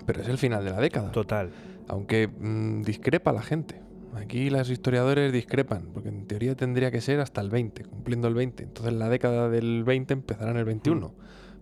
[0.05, 1.51] Pero es el final de la década Total.
[1.87, 3.81] aunque mm, discrepa la gente.
[4.15, 8.35] Aquí los historiadores discrepan, porque en teoría tendría que ser hasta el 20, cumpliendo el
[8.35, 8.63] 20.
[8.63, 11.13] Entonces la década del 20 empezará en el 21,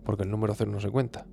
[0.04, 1.24] porque el número cero no se cuenta.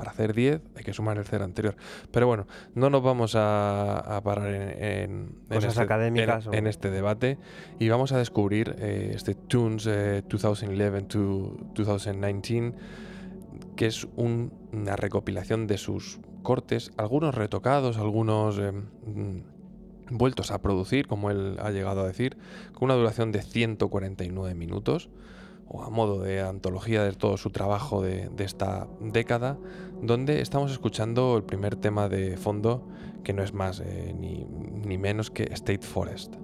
[0.00, 1.76] Para hacer 10 hay que sumar el cero anterior.
[2.10, 5.36] Pero bueno, no nos vamos a, a parar en, en-
[5.74, 7.36] este, académicas en- o- en este debate
[7.78, 12.72] y vamos a descubrir eh, este Tunes eh, 2011 to 2019
[13.76, 20.62] que es un- una recopilación de sus cortes, algunos retocados, algunos eh, mm, vueltos a
[20.62, 22.38] producir, como él ha llegado a decir,
[22.72, 25.10] con una duración de 149 minutos,
[25.72, 29.56] o a modo de antología de todo su trabajo de, esta década,
[30.02, 32.82] donde estamos escuchando el primer tema de fondo,
[33.22, 34.44] que no es más eh, ni,
[34.84, 36.34] ni menos que State Forest.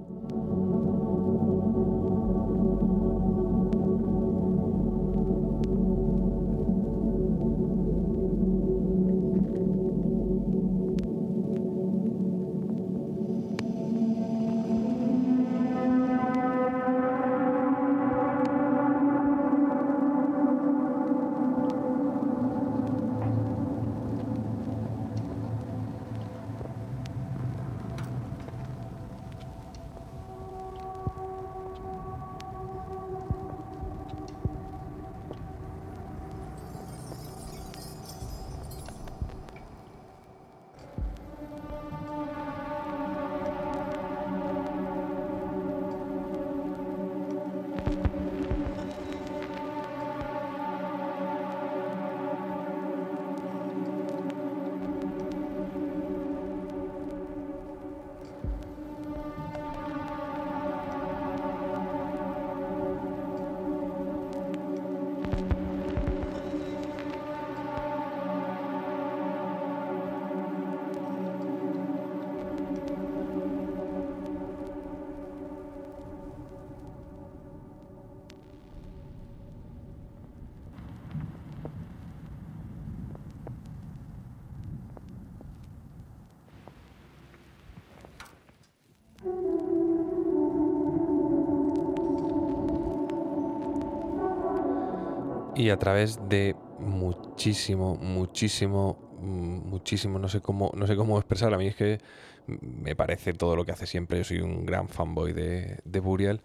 [95.76, 101.52] A través de muchísimo, muchísimo, mm, muchísimo, no sé cómo, no sé cómo expresar.
[101.52, 102.00] A mí es que
[102.46, 104.16] me parece todo lo que hace siempre.
[104.18, 106.40] Yo soy un gran fanboy de, de Burial.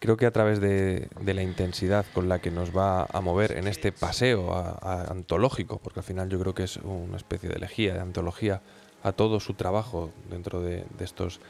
[0.00, 3.52] Creo que a través de, de la intensidad con la que nos va a mover
[3.52, 7.94] en este paseo antológico, porque al final yo creo que es una especie de elegía,
[7.94, 8.60] de antología
[9.02, 11.40] a todo su trabajo dentro de, de estos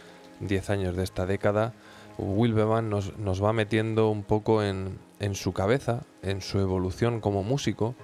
[0.41, 1.75] 10 años de esta década,
[2.19, 7.43] Wilbeman nos, nos va metiendo un poco en, en su cabeza, en su evolución como
[7.43, 7.95] músico.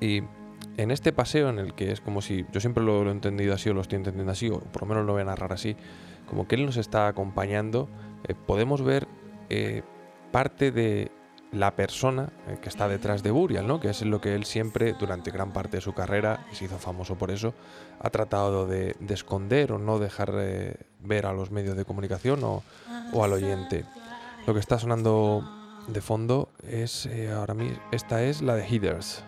[0.00, 0.22] Y
[0.76, 3.70] en este paseo en el que es como si, yo siempre lo, he entendido así
[3.70, 5.76] o lo estoy entendiendo así, o por lo menos lo voy a narrar así,
[6.28, 7.88] como que él nos está acompañando,
[8.24, 9.06] eh, podemos ver
[9.48, 9.82] eh,
[10.32, 11.10] parte de
[11.56, 13.80] la persona eh, que está detrás de Burial, ¿no?
[13.80, 16.78] que es lo que él siempre, durante gran parte de su carrera, y se hizo
[16.78, 17.54] famoso por eso,
[18.00, 22.44] ha tratado de, de esconder o no dejar eh, ver a los medios de comunicación
[22.44, 22.62] o,
[23.12, 23.84] o al oyente.
[24.46, 25.42] Lo que está sonando
[25.88, 29.24] de fondo es eh, ahora mismo, esta es la de Heathers.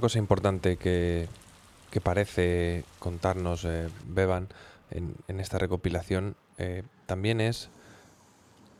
[0.00, 1.28] Cosa importante que,
[1.90, 4.48] que parece contarnos eh, Bevan
[4.90, 7.68] en, esta recopilación eh, también es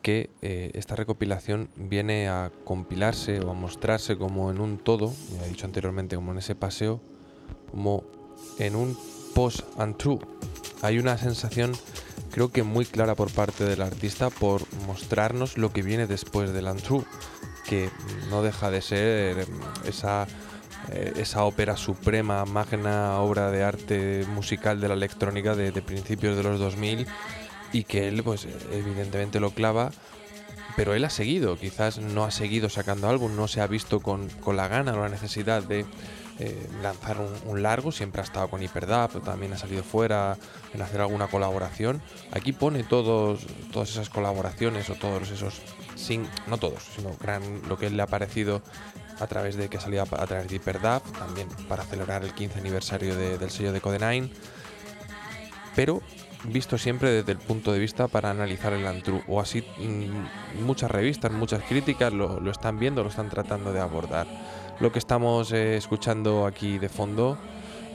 [0.00, 5.44] que eh, esta recopilación viene a compilarse o a mostrarse como en un todo, ya
[5.44, 7.02] he dicho anteriormente, como en ese paseo,
[7.70, 8.04] como
[8.58, 8.96] en un
[9.34, 10.18] post and true.
[10.80, 11.72] Hay una sensación,
[12.30, 16.66] creo que muy clara por parte del artista por mostrarnos lo que viene después del
[16.66, 17.04] untrue,
[17.68, 17.90] que
[18.30, 19.46] no deja de ser eh,
[19.84, 20.26] esa
[20.90, 26.42] eh, esa ópera suprema, magna obra de arte musical de la electrónica de, principios de
[26.42, 27.06] los 2000
[27.72, 29.90] y que él pues evidentemente lo clava
[30.76, 34.28] pero él ha seguido, quizás no ha seguido sacando álbum, no se ha visto con,
[34.28, 35.84] con la gana o la necesidad de
[36.42, 40.38] eh, lanzar un, largo, siempre ha estado con Hyperdub, también ha salido fuera
[40.72, 42.00] en hacer alguna colaboración.
[42.32, 45.60] Aquí pone todos, todas esas colaboraciones o todos esos,
[45.96, 48.62] sin, no todos, sino gran, lo que él le ha parecido
[49.20, 52.32] a través de que ha salido a, a través de Hyperdub, también para celebrar el
[52.34, 54.30] 15 aniversario de- del sello de Code 9
[55.76, 56.02] pero
[56.44, 59.22] visto siempre desde el punto de vista para analizar el Antru.
[59.28, 63.80] O así mm, muchas revistas, muchas críticas lo, lo están viendo, lo están tratando de
[63.80, 64.26] abordar.
[64.80, 67.36] Lo que estamos eh, escuchando aquí de fondo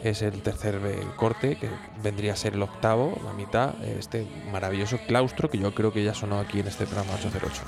[0.04, 1.70] es el tercer eh, corte, que
[2.04, 6.14] vendría a ser el octavo, la mitad, este maravilloso claustro que yo creo que ya
[6.14, 7.62] sonó aquí en este programa 808.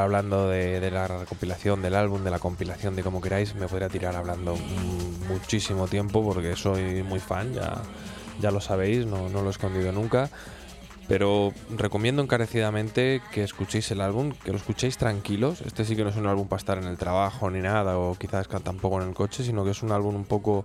[0.00, 4.16] Hablando de, la recopilación del álbum, de la compilación, de como queráis, me podría tirar
[4.16, 4.56] hablando
[5.28, 7.82] muchísimo tiempo porque soy muy fan, ya,
[8.40, 10.30] ya lo sabéis, no, lo he escondido nunca.
[11.08, 15.60] Pero recomiendo encarecidamente que escuchéis el álbum, que lo escuchéis tranquilos.
[15.60, 18.14] Este sí que no es un álbum para estar en el trabajo ni nada, o
[18.14, 20.64] quizás tampoco en el coche, sino que es un álbum un poco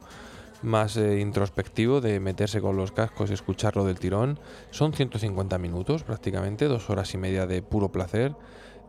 [0.62, 4.40] más eh, introspectivo de meterse con los cascos y escucharlo del tirón.
[4.72, 8.34] Son 150 minutos prácticamente, dos horas y media de puro placer.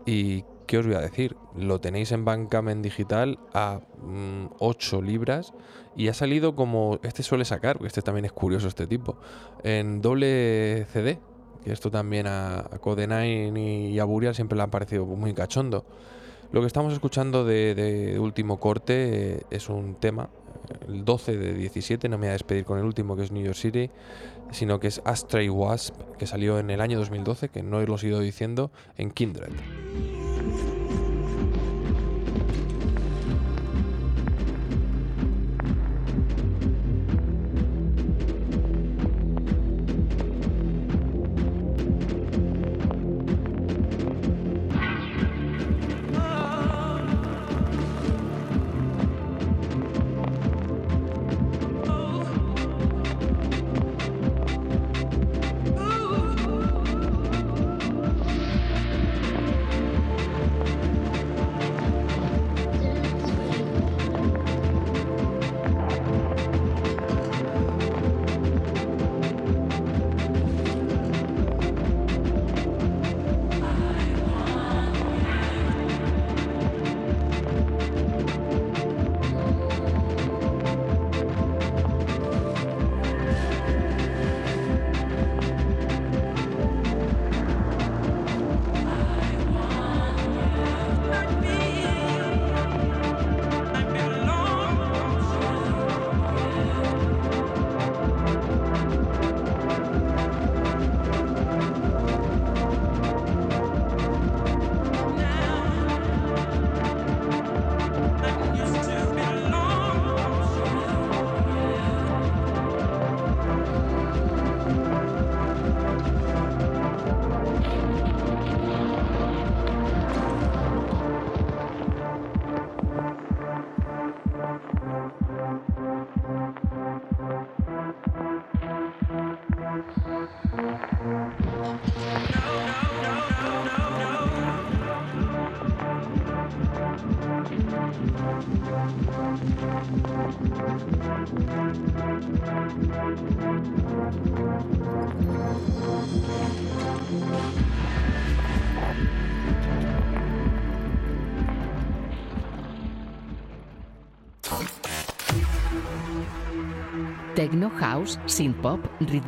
[0.08, 3.80] Y qué os voy a decir, lo tenéis en Bandcamp digital a
[4.58, 5.52] 8 libras
[5.96, 9.18] y ha salido como este suele sacar, porque este también es curioso este tipo,
[9.64, 11.18] en doble CD.
[11.62, 15.84] Que esto también a, a Code9 y a Burial siempre le ha parecido muy cachondo.
[16.50, 20.30] Lo que estamos escuchando de, último corte eh, es un tema,
[20.70, 23.32] eh, el 12 de 17, no me voy a despedir con el último que es
[23.32, 23.90] New York City,
[24.50, 27.96] sino que es Astray Wasp, que salió en el año 2012, que no os lo
[27.96, 29.52] he ido diciendo, en Kindred.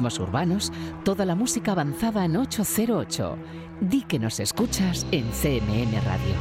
[0.00, 0.72] Ritmos urbanos,
[1.04, 3.36] toda la música avanzada en 808.
[3.82, 6.34] Di que nos escuchas en CMM Radio.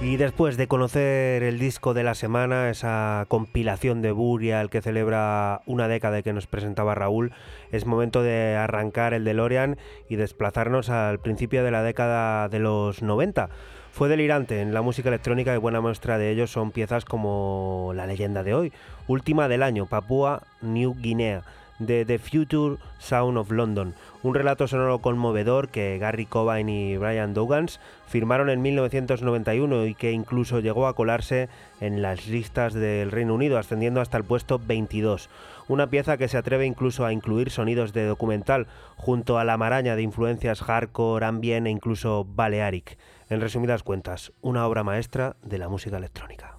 [0.00, 5.62] Y después de conocer el disco de la semana, esa compilación de Burial que celebra
[5.66, 7.32] una década que nos presentaba Raúl,
[7.70, 9.76] es momento de arrancar el DeLorean
[10.08, 13.48] y desplazarnos al principio de la década de los 90.
[13.92, 18.06] Fue delirante en la música electrónica y buena muestra de ello son piezas como la
[18.06, 18.72] leyenda de hoy,
[19.06, 21.42] última del año, Papúa New Guinea
[21.78, 27.34] de The Future Sound of London, un relato sonoro conmovedor que Gary Cobain y Brian
[27.34, 31.48] Dugans firmaron en 1991 y que incluso llegó a colarse
[31.80, 35.28] en las listas del Reino Unido, ascendiendo hasta el puesto 22.
[35.68, 38.66] Una pieza que se atreve incluso a incluir sonidos de documental
[38.96, 42.98] junto a la maraña de influencias hardcore, ambient e incluso balearic.
[43.32, 46.58] En resumidas cuentas, una obra maestra de la música electrónica.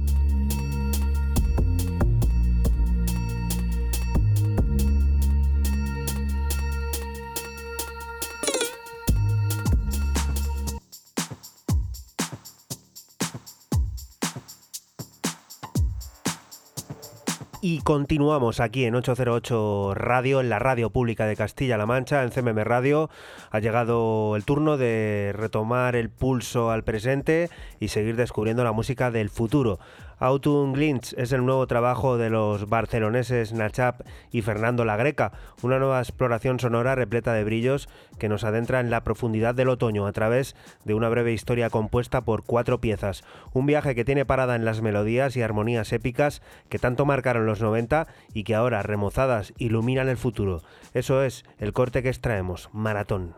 [17.91, 23.09] Continuamos aquí en 808 Radio, en la radio pública de Castilla-La Mancha, en CMM Radio.
[23.49, 27.49] Ha llegado el turno de retomar el pulso al presente
[27.81, 29.77] y seguir descubriendo la música del futuro.
[30.21, 35.31] Autumn Glints es el nuevo trabajo de los barceloneses Nachap y Fernando La Greca,
[35.63, 37.89] una nueva exploración sonora repleta de brillos
[38.19, 42.21] que nos adentra en la profundidad del otoño a través de una breve historia compuesta
[42.21, 43.23] por cuatro piezas.
[43.51, 47.59] Un viaje que tiene parada en las melodías y armonías épicas que tanto marcaron los
[47.59, 50.61] 90 y que ahora, remozadas, iluminan el futuro.
[50.93, 53.33] Eso es el corte que extraemos, Maratón.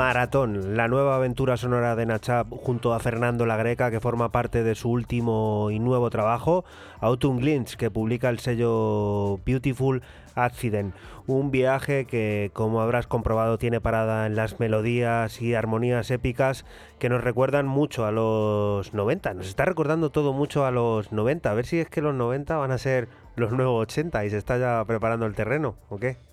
[0.00, 4.64] Maratón, la nueva aventura sonora de Nachap junto a Fernando La Greca, que forma parte
[4.64, 6.64] de su último y nuevo trabajo,
[7.00, 10.00] Autumn Glints, que publica el sello Beautiful
[10.34, 10.94] Accident.
[11.26, 16.64] Un viaje que, como habrás comprobado, tiene parada en las melodías y armonías épicas
[16.98, 19.34] que nos recuerdan mucho a los 90.
[19.34, 21.50] Nos está recordando todo mucho a los 90.
[21.50, 24.38] A ver si es que los 90 van a ser los nuevos 80 y se
[24.38, 26.29] está ya preparando el terreno, ¿o qué?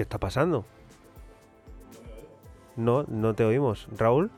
[0.00, 0.64] ¿Qué está pasando?
[2.74, 3.86] No, no te oímos.
[3.98, 4.30] Raúl,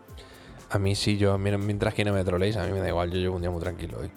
[0.70, 3.18] A mí sí, yo, mientras que no me troleéis, a mí me da igual, yo
[3.20, 4.10] llevo un día muy tranquilo hoy.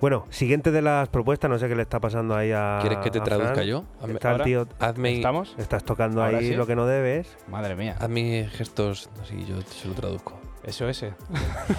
[0.00, 2.78] bueno, siguiente de las propuestas, no sé qué le está pasando ahí a.
[2.80, 3.66] ¿Quieres que te traduzca Fran.
[3.66, 3.84] yo?
[4.00, 5.56] Hazme, Está tío, hazme- ¿Estamos?
[5.58, 6.54] estás tocando ¿Ahora ahí sí?
[6.54, 7.36] lo que no debes.
[7.48, 7.96] Madre mía.
[7.98, 10.38] hazme gestos, así yo se lo traduzco.
[10.68, 11.04] SOS.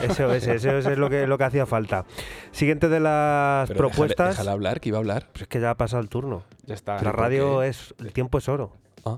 [0.02, 2.06] Eso es, eso es lo que, lo que hacía falta.
[2.52, 4.30] Siguiente de las Pero déjale- propuestas.
[4.30, 5.28] Déjala hablar, que iba a hablar.
[5.32, 6.44] Pues es que ya ha pasado el turno.
[6.66, 6.96] Ya está.
[6.96, 7.68] La ¿por radio qué?
[7.70, 7.94] es.
[8.00, 8.72] El tiempo es oro.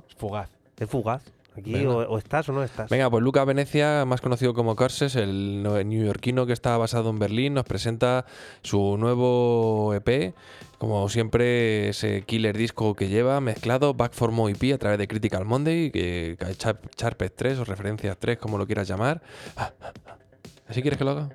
[0.08, 0.50] Es fugaz.
[0.80, 1.24] Es fugaz.
[1.58, 2.90] Aquí o, o estás o no estás.
[2.90, 7.20] Venga, pues Luca Venecia, más conocido como Corses, el no- neoyorquino que está basado en
[7.20, 8.26] Berlín, nos presenta
[8.62, 10.34] su nuevo EP.
[10.80, 15.08] Como siempre, ese killer disco que lleva mezclado Back for More EP a través de
[15.10, 19.22] Critical Monday, que, que Char- Charpet 3 o Referencias 3, como lo quieras llamar.
[20.68, 21.30] ¿Así quieres que lo haga?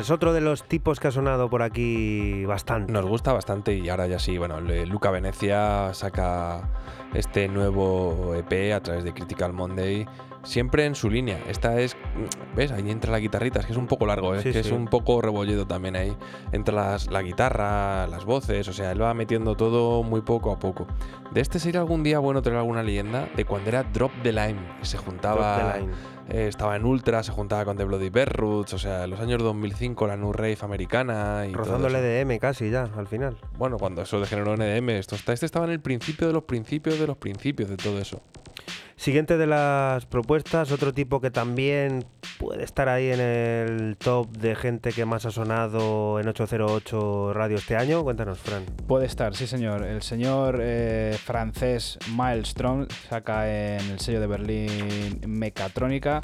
[0.00, 2.92] Es otro de los tipos que ha sonado por aquí bastante.
[2.92, 6.68] Nos gusta bastante y ahora ya sí, bueno, Luca Venecia saca
[7.14, 10.06] este nuevo EP a través de Critical Monday,
[10.42, 11.38] siempre en su línea.
[11.48, 11.96] Esta es,
[12.54, 12.70] ¿ves?
[12.72, 14.86] Ahí entra la guitarrita, es que es un poco largo, es Sí, que es un
[14.86, 16.16] poco rebolledo también ahí.
[16.52, 20.58] Entra las- la guitarra, las voces, o sea, él va metiendo todo muy poco a
[20.58, 20.86] poco.
[21.32, 24.58] De este sería algún día bueno tener alguna leyenda de cuando era Drop the Line,
[24.80, 25.56] que se juntaba...
[25.58, 25.92] Drop the Line.
[26.30, 29.20] Eh, estaba en Ultra, se juntaba con The Bloody Bear Roots, o sea, en los
[29.20, 31.96] años 2005 la New Rave americana y Rozando el.
[31.96, 33.38] EDM casi ya, al final.
[33.56, 36.98] Bueno, cuando eso degeneró en EDM, esto este estaba en el principio de los principios
[36.98, 38.20] de los principios de todo eso.
[38.96, 42.04] Siguiente de las propuestas, otro tipo que también
[42.38, 47.56] puede estar ahí en el top de gente que más ha sonado en 808 Radio
[47.56, 48.02] este año.
[48.02, 48.64] Cuéntanos, Fran.
[48.86, 49.84] Puede estar, sí señor.
[49.84, 56.20] El señor eh, francés Maelstrom saca en el sello de Berlín Mecatrónica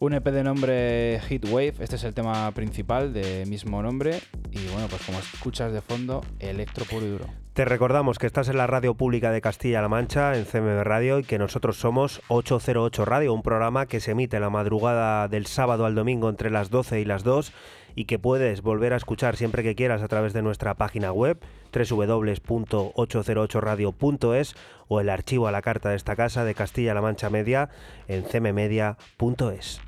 [0.00, 1.74] un EP de nombre Heatwave.
[1.78, 4.20] Este es el tema principal de mismo nombre.
[4.50, 7.39] Y bueno, pues como escuchas de fondo, electro puro y duro.
[7.52, 11.24] Te recordamos que estás en la radio pública de Castilla-La Mancha, en CMB Radio, y
[11.24, 15.96] que nosotros somos 808 Radio, un programa que se emite la madrugada del sábado al
[15.96, 17.52] domingo entre las 12 y las 2
[17.96, 21.40] y que puedes volver a escuchar siempre que quieras a través de nuestra página web
[21.72, 24.54] www.808radio.es
[24.86, 27.68] o el archivo a la carta de esta casa de Castilla-La Mancha Media
[28.06, 29.80] en cmmedia.es.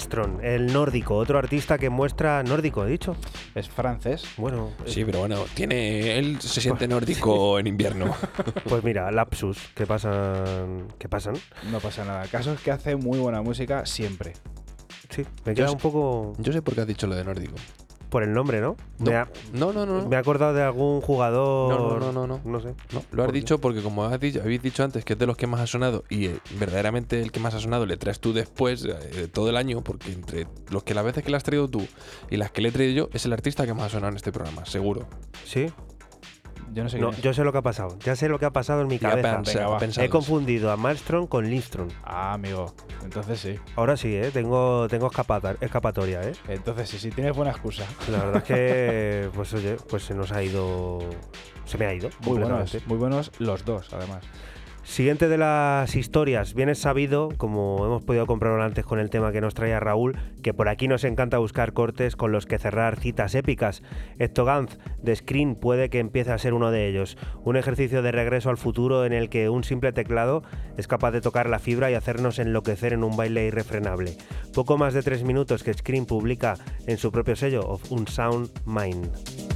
[0.00, 3.16] Maelstrom, el nórdico, otro artista que muestra nórdico, he dicho.
[3.54, 4.24] Es francés.
[4.36, 8.14] Bueno, Sí, pero bueno, tiene él se siente nórdico en invierno.
[8.68, 11.34] pues mira, lapsus, que pasan, que pasan.
[11.72, 12.24] No pasa nada.
[12.24, 14.34] El caso es que hace muy buena música siempre.
[15.08, 17.24] Sí, me Yo queda sé- un poco Yo sé por qué has dicho lo de
[17.24, 17.54] nórdico.
[18.10, 18.76] por el nombre, ¿no?
[18.98, 20.08] No, Me, ha, no, no, no.
[20.08, 21.70] me he acordado de algún jugador.
[21.70, 22.40] No, no, no, no, no.
[22.44, 22.74] No sé.
[22.92, 25.36] No, lo has dicho porque como has dicho, habéis dicho antes que es de los
[25.36, 28.32] que más ha sonado y eh, verdaderamente el que más ha sonado le traes tú
[28.32, 31.68] después eh, todo el año porque entre los que las veces que le has traído
[31.68, 31.86] tú
[32.30, 34.16] y las que le he traído yo es el artista que más ha sonado en
[34.16, 35.06] este programa, seguro.
[35.44, 35.66] Sí.
[36.76, 37.22] Yo no sé No, es.
[37.22, 37.96] yo sé lo que ha pasado.
[38.04, 39.40] Ya sé lo que ha pasado en mi Ya cabeza.
[39.46, 39.78] Venga, va.
[39.96, 41.88] He confundido a Malmström con Lindström.
[42.04, 42.74] Ah, amigo.
[43.02, 43.58] Entonces sí.
[43.76, 44.30] Ahora sí, ¿eh?
[44.30, 46.20] tengo, tengo escapata- escapatoria.
[46.22, 46.32] ¿eh?
[46.48, 47.86] Entonces sí, sí, tienes buena excusa.
[48.10, 50.98] La verdad es que, pues oye, pues se nos ha ido.
[51.64, 52.10] Se me ha ido.
[52.26, 54.22] Muy buenos, muy buenos los dos, además.
[54.86, 59.32] Siguiente de las historias, bien es sabido, como hemos podido comprobar antes con el tema
[59.32, 62.98] que nos traía Raúl, que por aquí nos encanta buscar cortes con los que cerrar
[62.98, 63.82] citas épicas.
[64.20, 68.48] Ectogans de Screen puede que empiece a ser uno de ellos, un ejercicio de regreso
[68.48, 70.44] al futuro en el que un simple teclado
[70.78, 74.16] es capaz de tocar la fibra y hacernos enloquecer en un baile irrefrenable.
[74.54, 76.54] Poco más de tres minutos que Screen publica
[76.86, 79.55] en su propio sello of Unsound Mind.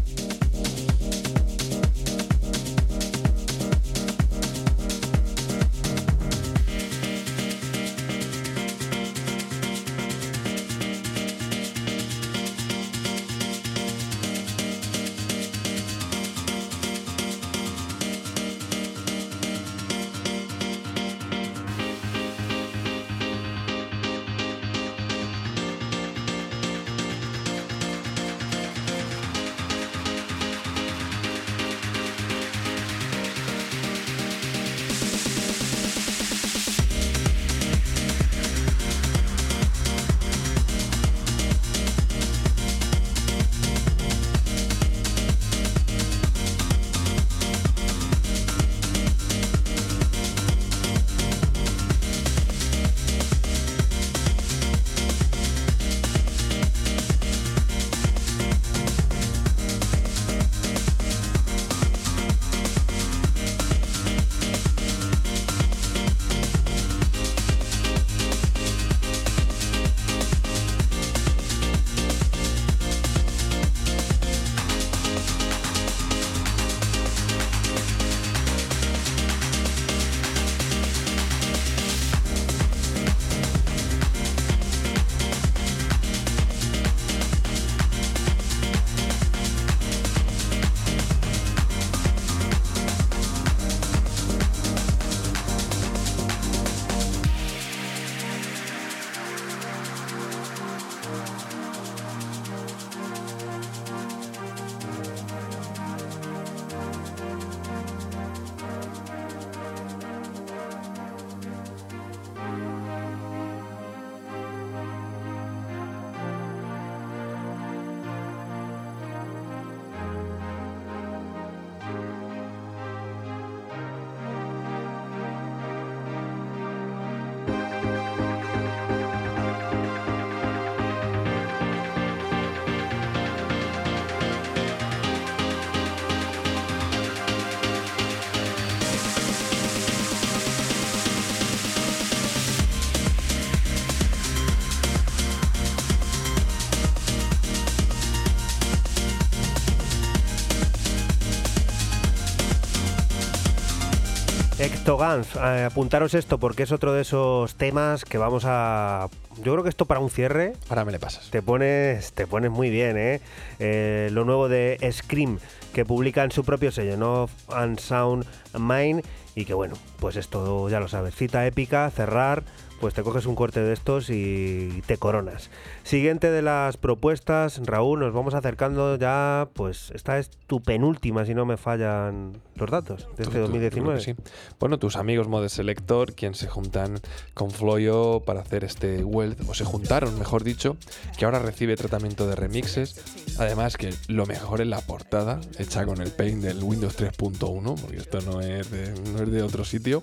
[154.90, 159.08] Ectogans, eh, apuntaros esto porque es otro de esos temas que vamos a...
[159.36, 161.30] Yo creo que esto para un cierre Ahora me le pasas.
[161.30, 163.20] te pones, te pones muy bien, ¿eh?
[163.60, 165.38] Eh, Lo nuevo de Scream,
[165.72, 168.26] que publica en su propio sello, No and Sound
[168.58, 169.04] Mind,
[169.40, 172.42] y que bueno, pues esto ya lo sabes, cita épica, cerrar,
[172.80, 175.50] pues te coges un corte de estos y te coronas.
[175.82, 181.34] Siguiente de las propuestas, Raúl, nos vamos acercando ya, pues esta es tu penúltima, si
[181.34, 183.98] no me fallan los datos, de este Tú- tú- yo creo 2019.
[183.98, 184.14] que sí.
[184.58, 186.98] Bueno, tus amigos Mode Selector, quien se juntan
[187.34, 190.76] con Floyo para hacer este Wealth, o se juntaron, mejor dicho,
[191.18, 193.36] que ahora recibe tratamiento de remixes.
[193.38, 197.98] Además, que lo mejor es la portada, hecha con el paint del Windows 3.1, porque
[197.98, 200.02] esto no es de, no es de otro sitio.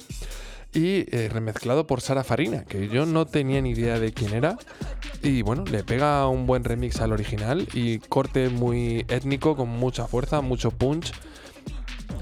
[0.74, 4.58] Y eh, remezclado por Sara Farina, que yo no tenía ni idea de quién era.
[5.24, 10.08] Y bueno, le pega un buen remix al original y corte muy étnico, con mucha
[10.08, 11.14] fuerza, mucho punch.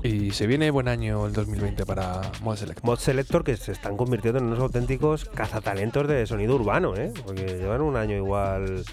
[0.03, 2.83] Y se viene buen año el 2020 para Mod Select.
[2.83, 7.11] Mod Selector que se están convirtiendo en unos auténticos cazatalentos de sonido urbano, ¿eh?
[7.25, 8.83] Porque llevan un año igual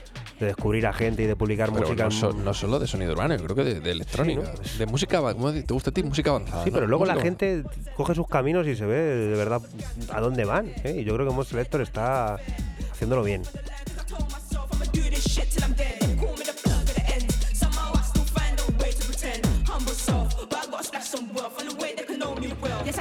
[0.40, 2.04] de descubrir a gente y de publicar Pero música.
[2.04, 4.42] no, so- no solo de sonido urbano, yo creo que de, de electrónica.
[4.42, 4.78] ¿no?
[4.78, 6.02] De música, ava- ¿cómo te gusta a ti?
[6.02, 6.64] Música avanzada.
[6.64, 6.74] Sí, ¿no?
[6.74, 7.62] pero luego la Música gente
[7.96, 9.60] coge sus caminos y se ve de verdad
[10.10, 10.72] a dónde van.
[10.84, 10.96] ¿eh?
[11.00, 12.38] Y yo creo que Mod Selector está
[12.90, 13.42] haciéndolo bien.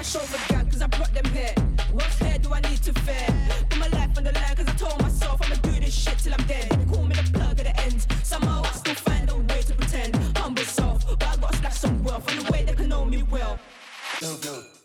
[0.03, 1.53] Show the gang, cause I brought them here.
[1.91, 3.27] What hair do I need to fear?
[3.69, 6.33] Put my life on the line, cause I told myself I'ma do this shit till
[6.33, 6.69] I'm dead.
[6.91, 8.05] Call me the plug at the end.
[8.23, 10.15] Somehow I still find a way to pretend.
[10.37, 12.27] Humble self, but I gotta splash some wealth.
[12.31, 13.59] And the way they can know me well.
[14.21, 14.80] Go, Running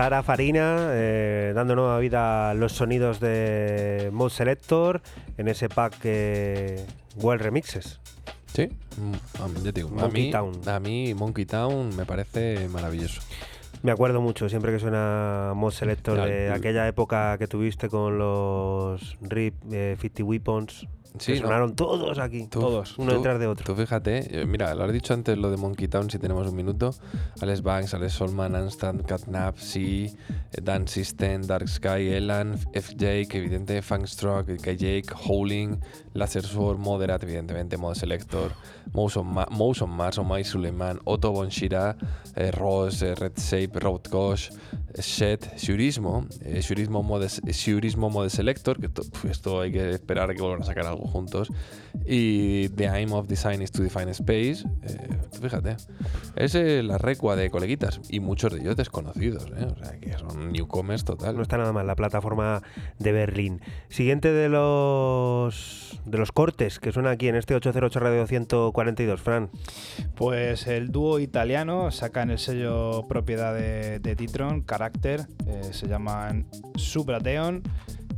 [0.00, 5.02] Sara Farina eh, dando nueva vida a los sonidos de Mode Selector
[5.36, 6.86] en ese pack eh,
[7.16, 8.00] Well Remixes.
[8.46, 10.52] Sí, mm, a ya te digo, a Monkey mí, Town.
[10.66, 13.20] a mí Monkey Town me parece maravilloso.
[13.82, 19.18] Me acuerdo mucho siempre que suena Mod Selector de aquella época que tuviste con los
[19.20, 20.86] RIP eh, 50 Weapons.
[21.18, 21.46] Sí, que ¿no?
[21.48, 23.64] sonaron todos aquí, Tú- todos, uno tú- detrás de otro.
[23.64, 26.54] Tú fíjate, eh, mira, lo has dicho antes lo de Monkey Town, si tenemos un
[26.56, 26.94] minuto.
[27.40, 30.12] Alex Banks, Alex Solman, Anstan, Catnap, C, eh,
[30.62, 35.80] Dan System, Dark Sky, Elan, FJ, que evidente, Fangstruck, que Jake, Howling,
[36.14, 38.52] Laser Sword, Moderate, evidentemente, Mod Selector,
[38.92, 41.96] Motion Mars, Omai Suleiman, Otto Bonshira,
[42.34, 44.50] eh, Ross, eh, Red Shape, Robot Kosh,
[44.94, 48.90] eh, Shed, Shurismo, eh, Mode, Shurismo Mode Selector, que
[49.28, 51.52] esto hay que esperar que vuelvan a sacar algo juntos,
[52.04, 55.08] y The Aim of Design is to Define Space, eh,
[55.40, 55.76] fíjate,
[56.36, 60.12] es eh, la recua de coleguitas, y muchos de ellos desconocidos, eh, o sea, que
[60.18, 61.36] son newcomers total.
[61.36, 62.62] No está nada mal la plataforma
[62.98, 63.60] de Berlín.
[63.88, 68.26] Siguiente de los de los cortes que suena aquí en este 808 Radio
[68.84, 69.50] 142, Fran.
[70.14, 75.86] Pues el dúo italiano saca en el sello propiedad de, de Titron, Character, eh, se
[75.86, 76.46] llaman
[76.76, 77.62] Subrateon.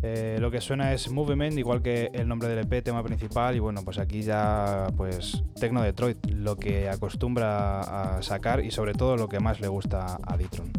[0.03, 3.55] Eh, lo que suena es Movement, igual que el nombre del EP, tema principal.
[3.55, 8.95] Y bueno, pues aquí ya, pues Tecno Detroit, lo que acostumbra a sacar y sobre
[8.95, 10.73] todo lo que más le gusta a Ditron.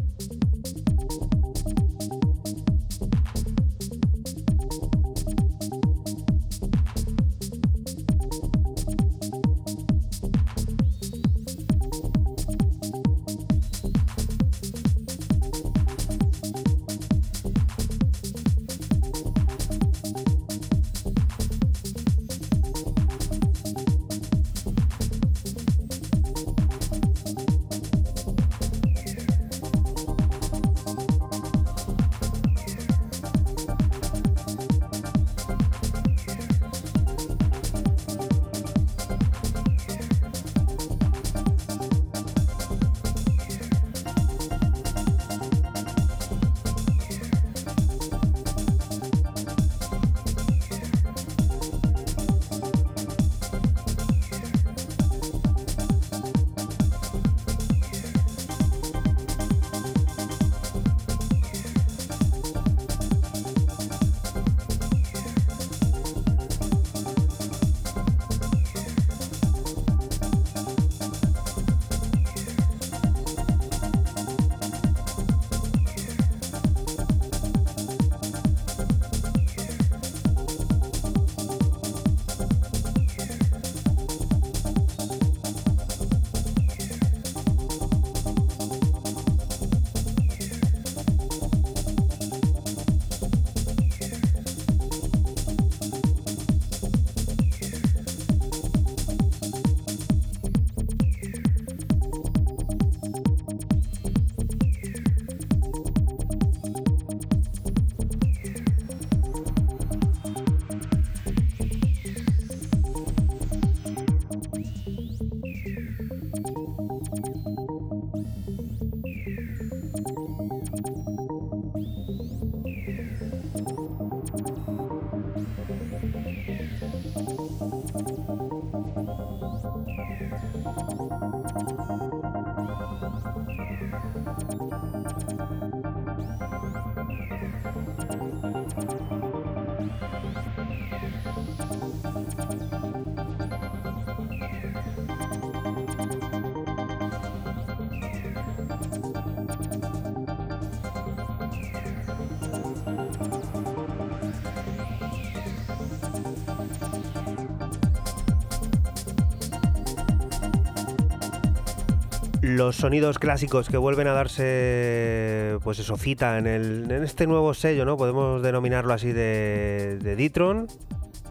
[162.56, 167.54] Los sonidos clásicos que vuelven a darse, pues eso, cita en, el, en este nuevo
[167.54, 167.96] sello, ¿no?
[167.96, 170.68] Podemos denominarlo así de, de Ditron.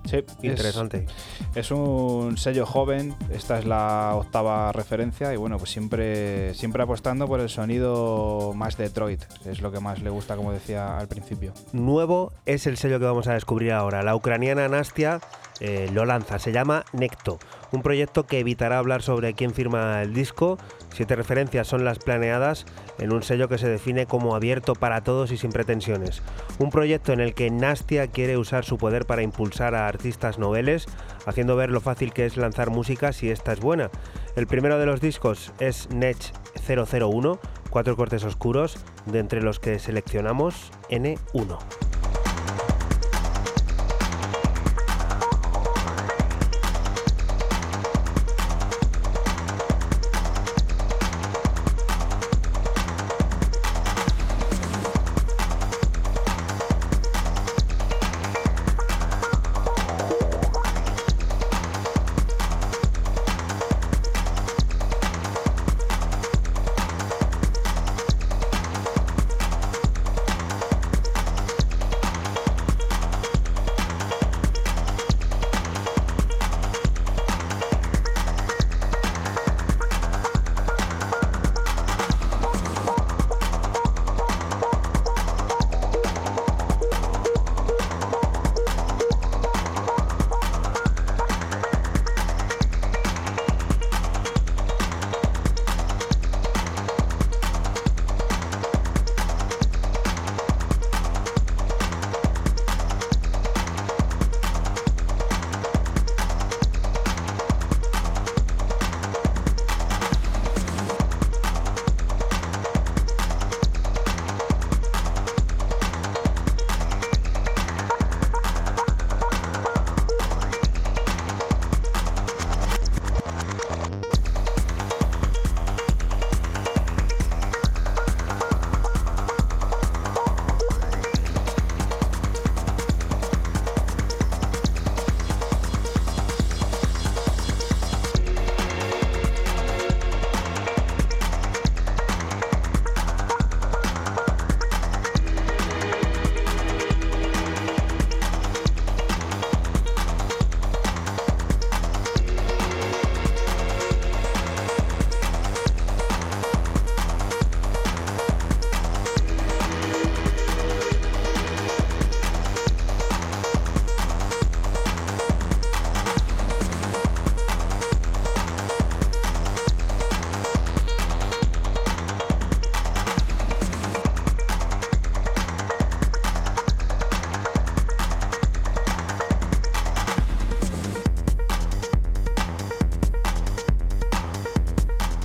[0.05, 1.05] Sí, es- Interesante.
[1.55, 7.25] Es, un sello joven, esta es la octava referencia y bueno, pues siempre, siempre apostando
[7.27, 11.53] por el sonido más Detroit, es lo que más le gusta, como decía al principio.
[11.71, 14.03] Nuevo es el sello que vamos a descubrir ahora.
[14.03, 15.21] La ucraniana Nastia
[15.61, 17.39] eh, lo lanza, se llama Necto,
[17.73, 20.57] un proyecto que evitará hablar sobre quién firma el disco.
[20.93, 22.65] Siete referencias son las planeadas
[22.99, 26.21] en un sello que se define como abierto para todos y sin pretensiones.
[26.59, 30.85] Un proyecto en el que Nastia quiere usar su poder para impulsar a artistas noveles,
[31.25, 33.89] haciendo ver lo fácil que es lanzar música si esta es buena.
[34.35, 36.31] El primero de los discos es Nech
[36.67, 37.39] 001,
[37.71, 38.77] cuatro cortes oscuros,
[39.07, 41.57] de entre los que seleccionamos N1.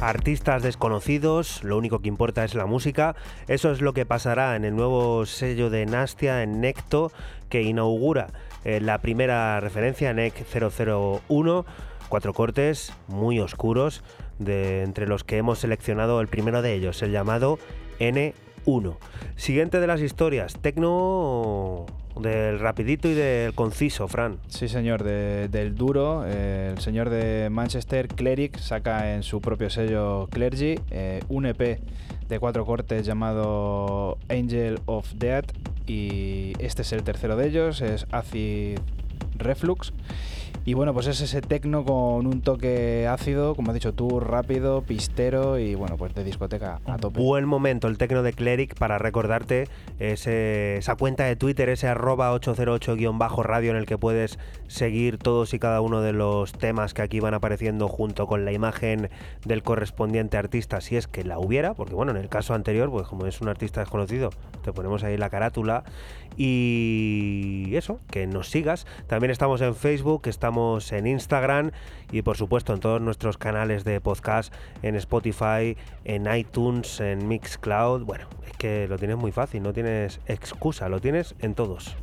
[0.08, 3.14] Artistas desconocidos, lo único que importa es la música.
[3.46, 7.12] Eso es lo que pasará en el nuevo sello de Nastia en Necto,
[7.50, 8.28] que inaugura
[8.64, 11.66] eh, la primera referencia, NEC 001.
[12.08, 14.02] Cuatro cortes muy oscuros,
[14.38, 17.58] de, entre los que hemos seleccionado el primero de ellos, el llamado
[18.00, 18.96] N1.
[19.36, 21.84] Siguiente de las historias, tecno
[22.20, 24.38] del rapidito y del conciso, Fran.
[24.48, 26.24] Sí, señor, de- del duro.
[26.26, 31.80] eh, el señor de Manchester, Cleric, saca en su propio sello Clergy eh, un EP
[32.28, 35.52] de cuatro cortes llamado Angel of Death.
[35.86, 38.78] Y este es el tercero de ellos, es Acid
[39.36, 39.92] Reflux.
[40.64, 44.82] Y bueno, pues es ese tecno con un toque ácido, como has dicho tú, rápido,
[44.82, 47.18] pistero y bueno, pues de discoteca a tope.
[47.20, 49.66] Buen momento el tecno de Cleric para recordarte
[49.98, 55.58] ese- esa cuenta de Twitter, ese arroba 808-radio en el que puedes seguir todos y
[55.58, 59.08] cada uno de los temas que aquí van apareciendo junto con la imagen
[59.46, 63.06] del correspondiente artista, si es que la hubiera, porque bueno, en el caso anterior, pues
[63.08, 64.30] como es un artista desconocido,
[64.62, 65.84] te ponemos ahí la carátula
[66.36, 68.86] y eso, que nos sigas.
[69.06, 71.72] También estamos en Facebook, estamos en Instagram
[72.12, 78.04] y por supuesto en todos nuestros canales de podcast, en Spotify, en iTunes, en Mixcloud.
[78.04, 81.96] Bueno, es que lo tienes muy fácil, no tienes excusa, lo tienes en todos.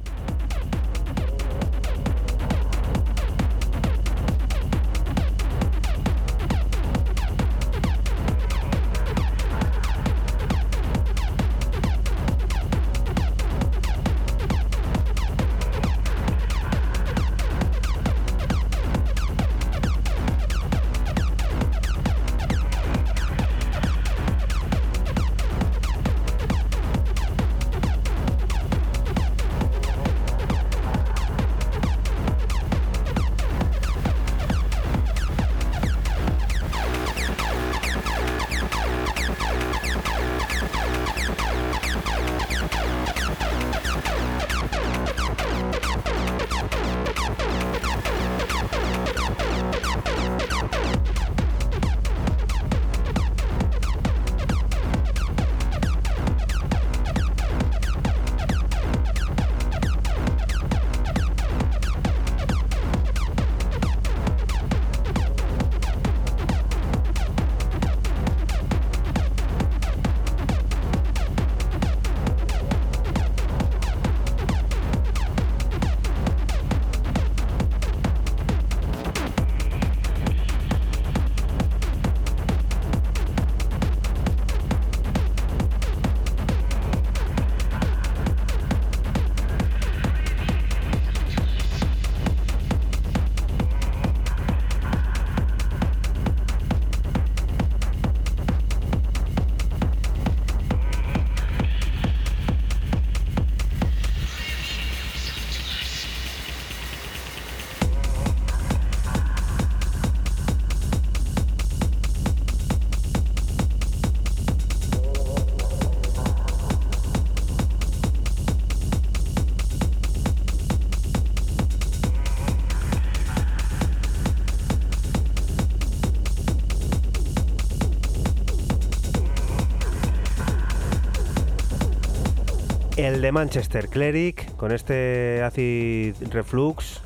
[133.16, 137.00] El de Manchester, Cleric, con este acid reflux,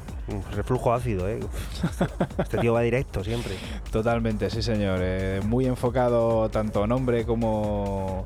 [0.56, 1.40] reflujo ácido, ¿eh?
[2.40, 3.53] Este tío va directo siempre.
[3.91, 5.02] Totalmente, sí señor.
[5.03, 8.26] Eh, muy enfocado tanto nombre como,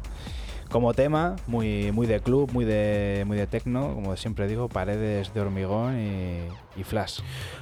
[0.74, 5.32] como tema, muy, muy de club, muy de, muy de techno, como siempre digo, paredes
[5.32, 7.20] de hormigón y, y flash.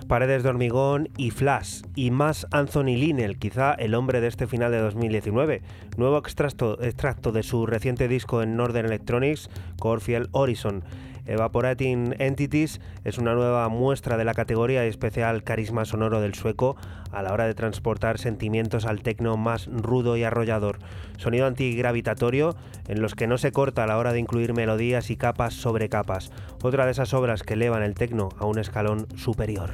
[0.07, 1.81] Paredes de hormigón y Flash.
[1.93, 5.61] Y más Anthony Linnell, quizá el hombre de este final de 2019.
[5.97, 10.85] Nuevo extracto, extracto de su reciente disco en Northern Electronics, Corfield Horizon.
[11.25, 16.75] Evaporating Entities es una nueva muestra de la categoría y especial carisma sonoro del sueco
[17.11, 20.79] a la hora de transportar sentimientos al tecno más rudo y arrollador.
[21.17, 22.55] Sonido antigravitatorio
[22.87, 25.89] en los que no se corta a la hora de incluir melodías y capas sobre
[25.89, 26.31] capas.
[26.61, 29.71] Otra de esas obras que elevan el tecno a un escalón superior.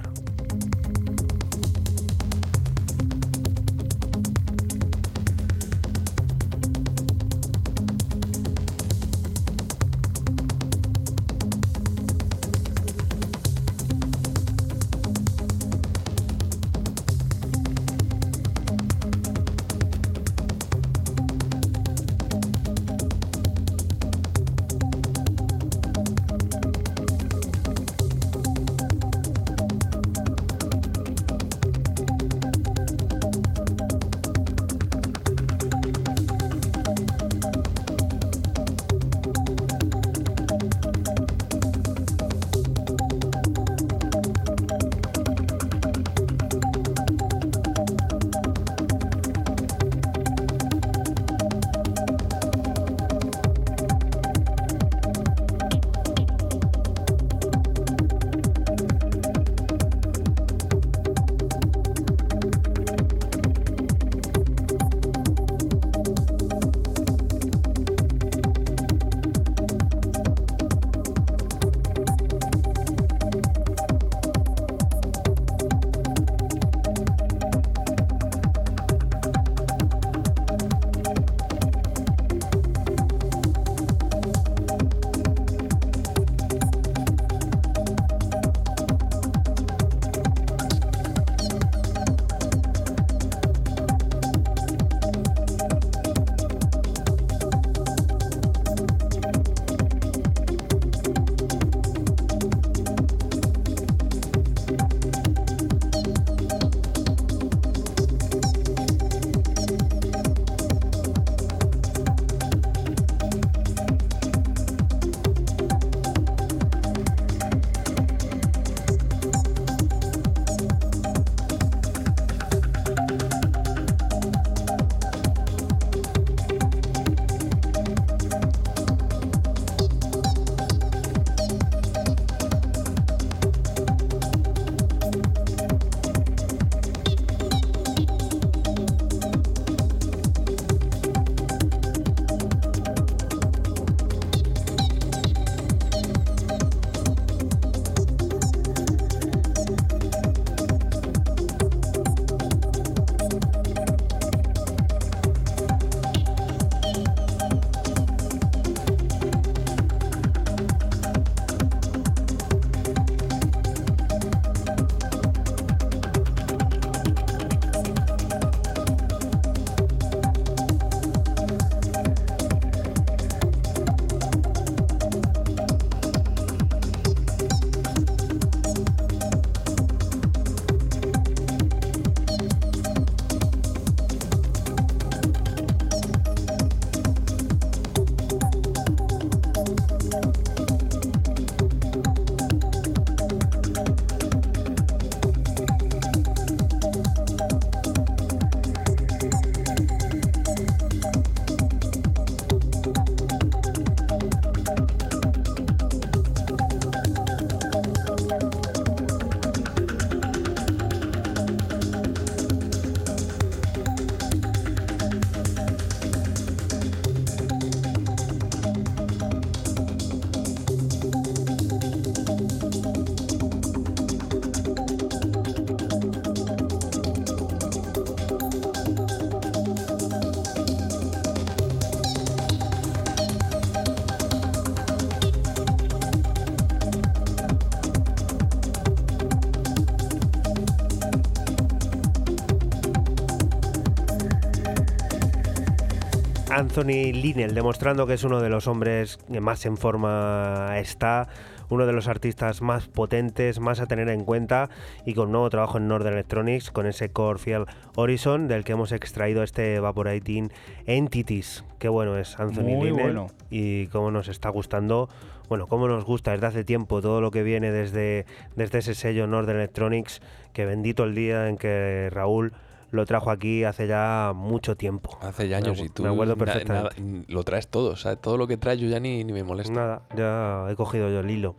[246.58, 251.28] Anthony Linnell, demostrando que es uno de los hombres que más en forma está,
[251.70, 254.68] uno de los artistas más potentes, más a tener en cuenta
[255.06, 258.92] y con nuevo trabajo en Northern Electronics, con ese Core Field Horizon del que hemos
[258.92, 260.52] extraído este Evaporating
[260.88, 261.64] Entities.
[261.78, 263.28] Qué bueno es Anthony Muy Linnell bueno.
[263.52, 265.10] y cómo nos está gustando,
[265.50, 268.26] bueno, cómo nos gusta desde hace tiempo todo lo que viene desde,
[268.56, 270.24] desde ese sello Northern Electronics,
[270.54, 272.54] que bendito el día en que Raúl
[272.98, 275.18] lo trajo aquí hace ya mucho tiempo.
[275.22, 277.02] Hace ya años Me y tú me acuerdo perfectamente.
[277.02, 279.44] nada- lo traes todo, o sea, todo lo que traes yo ya ni, ni me
[279.46, 279.72] molesta.
[279.74, 281.56] Nada, ya he cogido yo el hilo.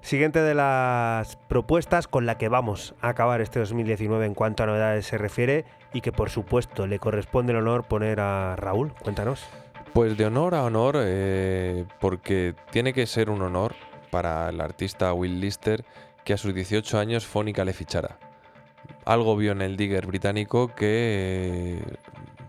[0.00, 4.66] Siguiente de las propuestas con la que vamos a acabar este 2019 en cuanto a
[4.66, 8.94] novedades se refiere y que por supuesto le corresponde el honor poner a Raúl.
[9.02, 9.44] Cuéntanos.
[9.92, 13.74] Pues de honor a honor, eh, porque tiene que ser un honor
[14.10, 15.84] para el artista Will Lister
[16.24, 18.18] que a sus 18 años Fónica le fichara.
[19.08, 21.82] Algo vio en el Digger británico que,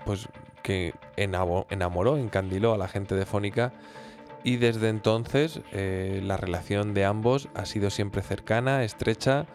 [0.05, 0.27] pues,
[0.61, 3.71] que enamoró, encandiló a la gente de Fónica
[4.43, 9.45] y desde entonces eh, la relación de ambos ha sido siempre cercana, estrecha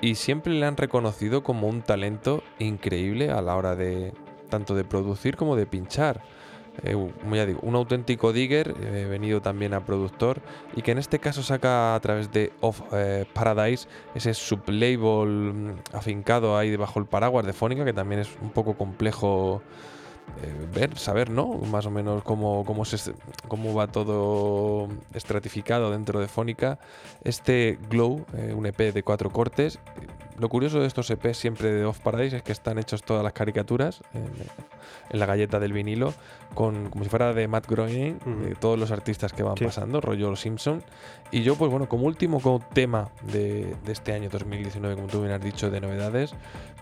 [0.00, 4.14] y siempre le han reconocido como un talento increíble a la hora de
[4.48, 6.22] tanto de producir como de pinchar.
[6.84, 10.40] Eh, como ya digo, un auténtico digger, eh, venido también a productor,
[10.76, 15.74] y que en este caso saca a través de Off eh, Paradise ese sublabel mm,
[15.92, 19.60] afincado ahí debajo del paraguas de Fónica, que también es un poco complejo
[20.42, 21.54] eh, ver, saber, ¿no?
[21.54, 22.84] Más o menos cómo, cómo,
[23.48, 26.78] cómo va todo estratificado dentro de Fónica.
[27.24, 28.24] Este Glow,
[28.54, 29.80] un EP de cuatro cortes.
[30.38, 33.32] Lo curioso de estos EPs siempre de Off Paradise es que están hechos todas las
[33.32, 34.24] caricaturas en,
[35.10, 36.14] en la galleta del vinilo,
[36.54, 39.64] con, como si fuera de Matt Groening, de todos los artistas que van Sí.
[39.64, 40.82] pasando, rollo Simpson.
[41.30, 45.20] Y yo, pues bueno, como último como tema de, de este año 2019, como tú
[45.20, 46.34] bien has dicho, de novedades,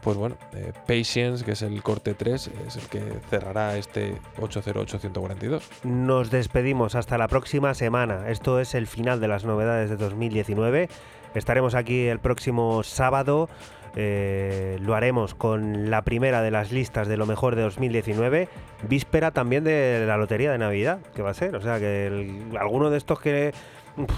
[0.02, 5.62] pues bueno, eh, Patience, que es el corte 3, es el que cerrará este 808-142.
[5.84, 8.28] Nos despedimos hasta la próxima semana.
[8.28, 10.88] Esto es el final de las novedades de 2019.
[11.36, 13.50] Estaremos aquí el próximo sábado.
[13.94, 18.48] Eh, lo haremos con la primera de las listas de lo mejor de 2019,
[18.88, 21.54] víspera también de la lotería de Navidad, que va a ser.
[21.54, 23.52] O sea, que alguno de estos que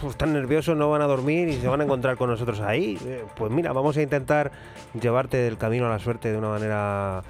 [0.08, 2.96] están nerviosos no van a dormir y se van a encontrar con nosotros ahí.
[3.04, 4.52] Eh, pues mira, vamos a intentar
[5.00, 7.24] llevarte del camino a la suerte de una manera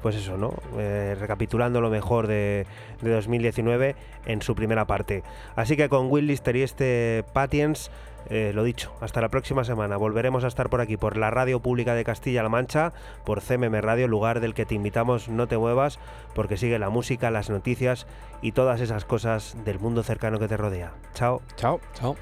[0.00, 0.54] pues eso, ¿no?
[0.78, 2.66] Eh, recapitulando lo mejor de,
[3.00, 3.96] de 2019
[4.26, 5.22] en su primera parte.
[5.54, 7.90] Así que con Will Lister y este Patience,
[8.30, 9.96] eh, lo dicho, hasta la próxima semana.
[9.96, 12.92] Volveremos a estar por aquí, por la Radio Pública de Castilla-La Mancha,
[13.24, 15.98] por CMM Radio, lugar del que te invitamos, no te muevas,
[16.34, 18.06] porque sigue la música, las noticias
[18.42, 20.92] y todas esas cosas del mundo cercano que te rodea.
[21.14, 21.42] Chao.
[21.56, 21.80] Chao.
[21.94, 22.16] Chao.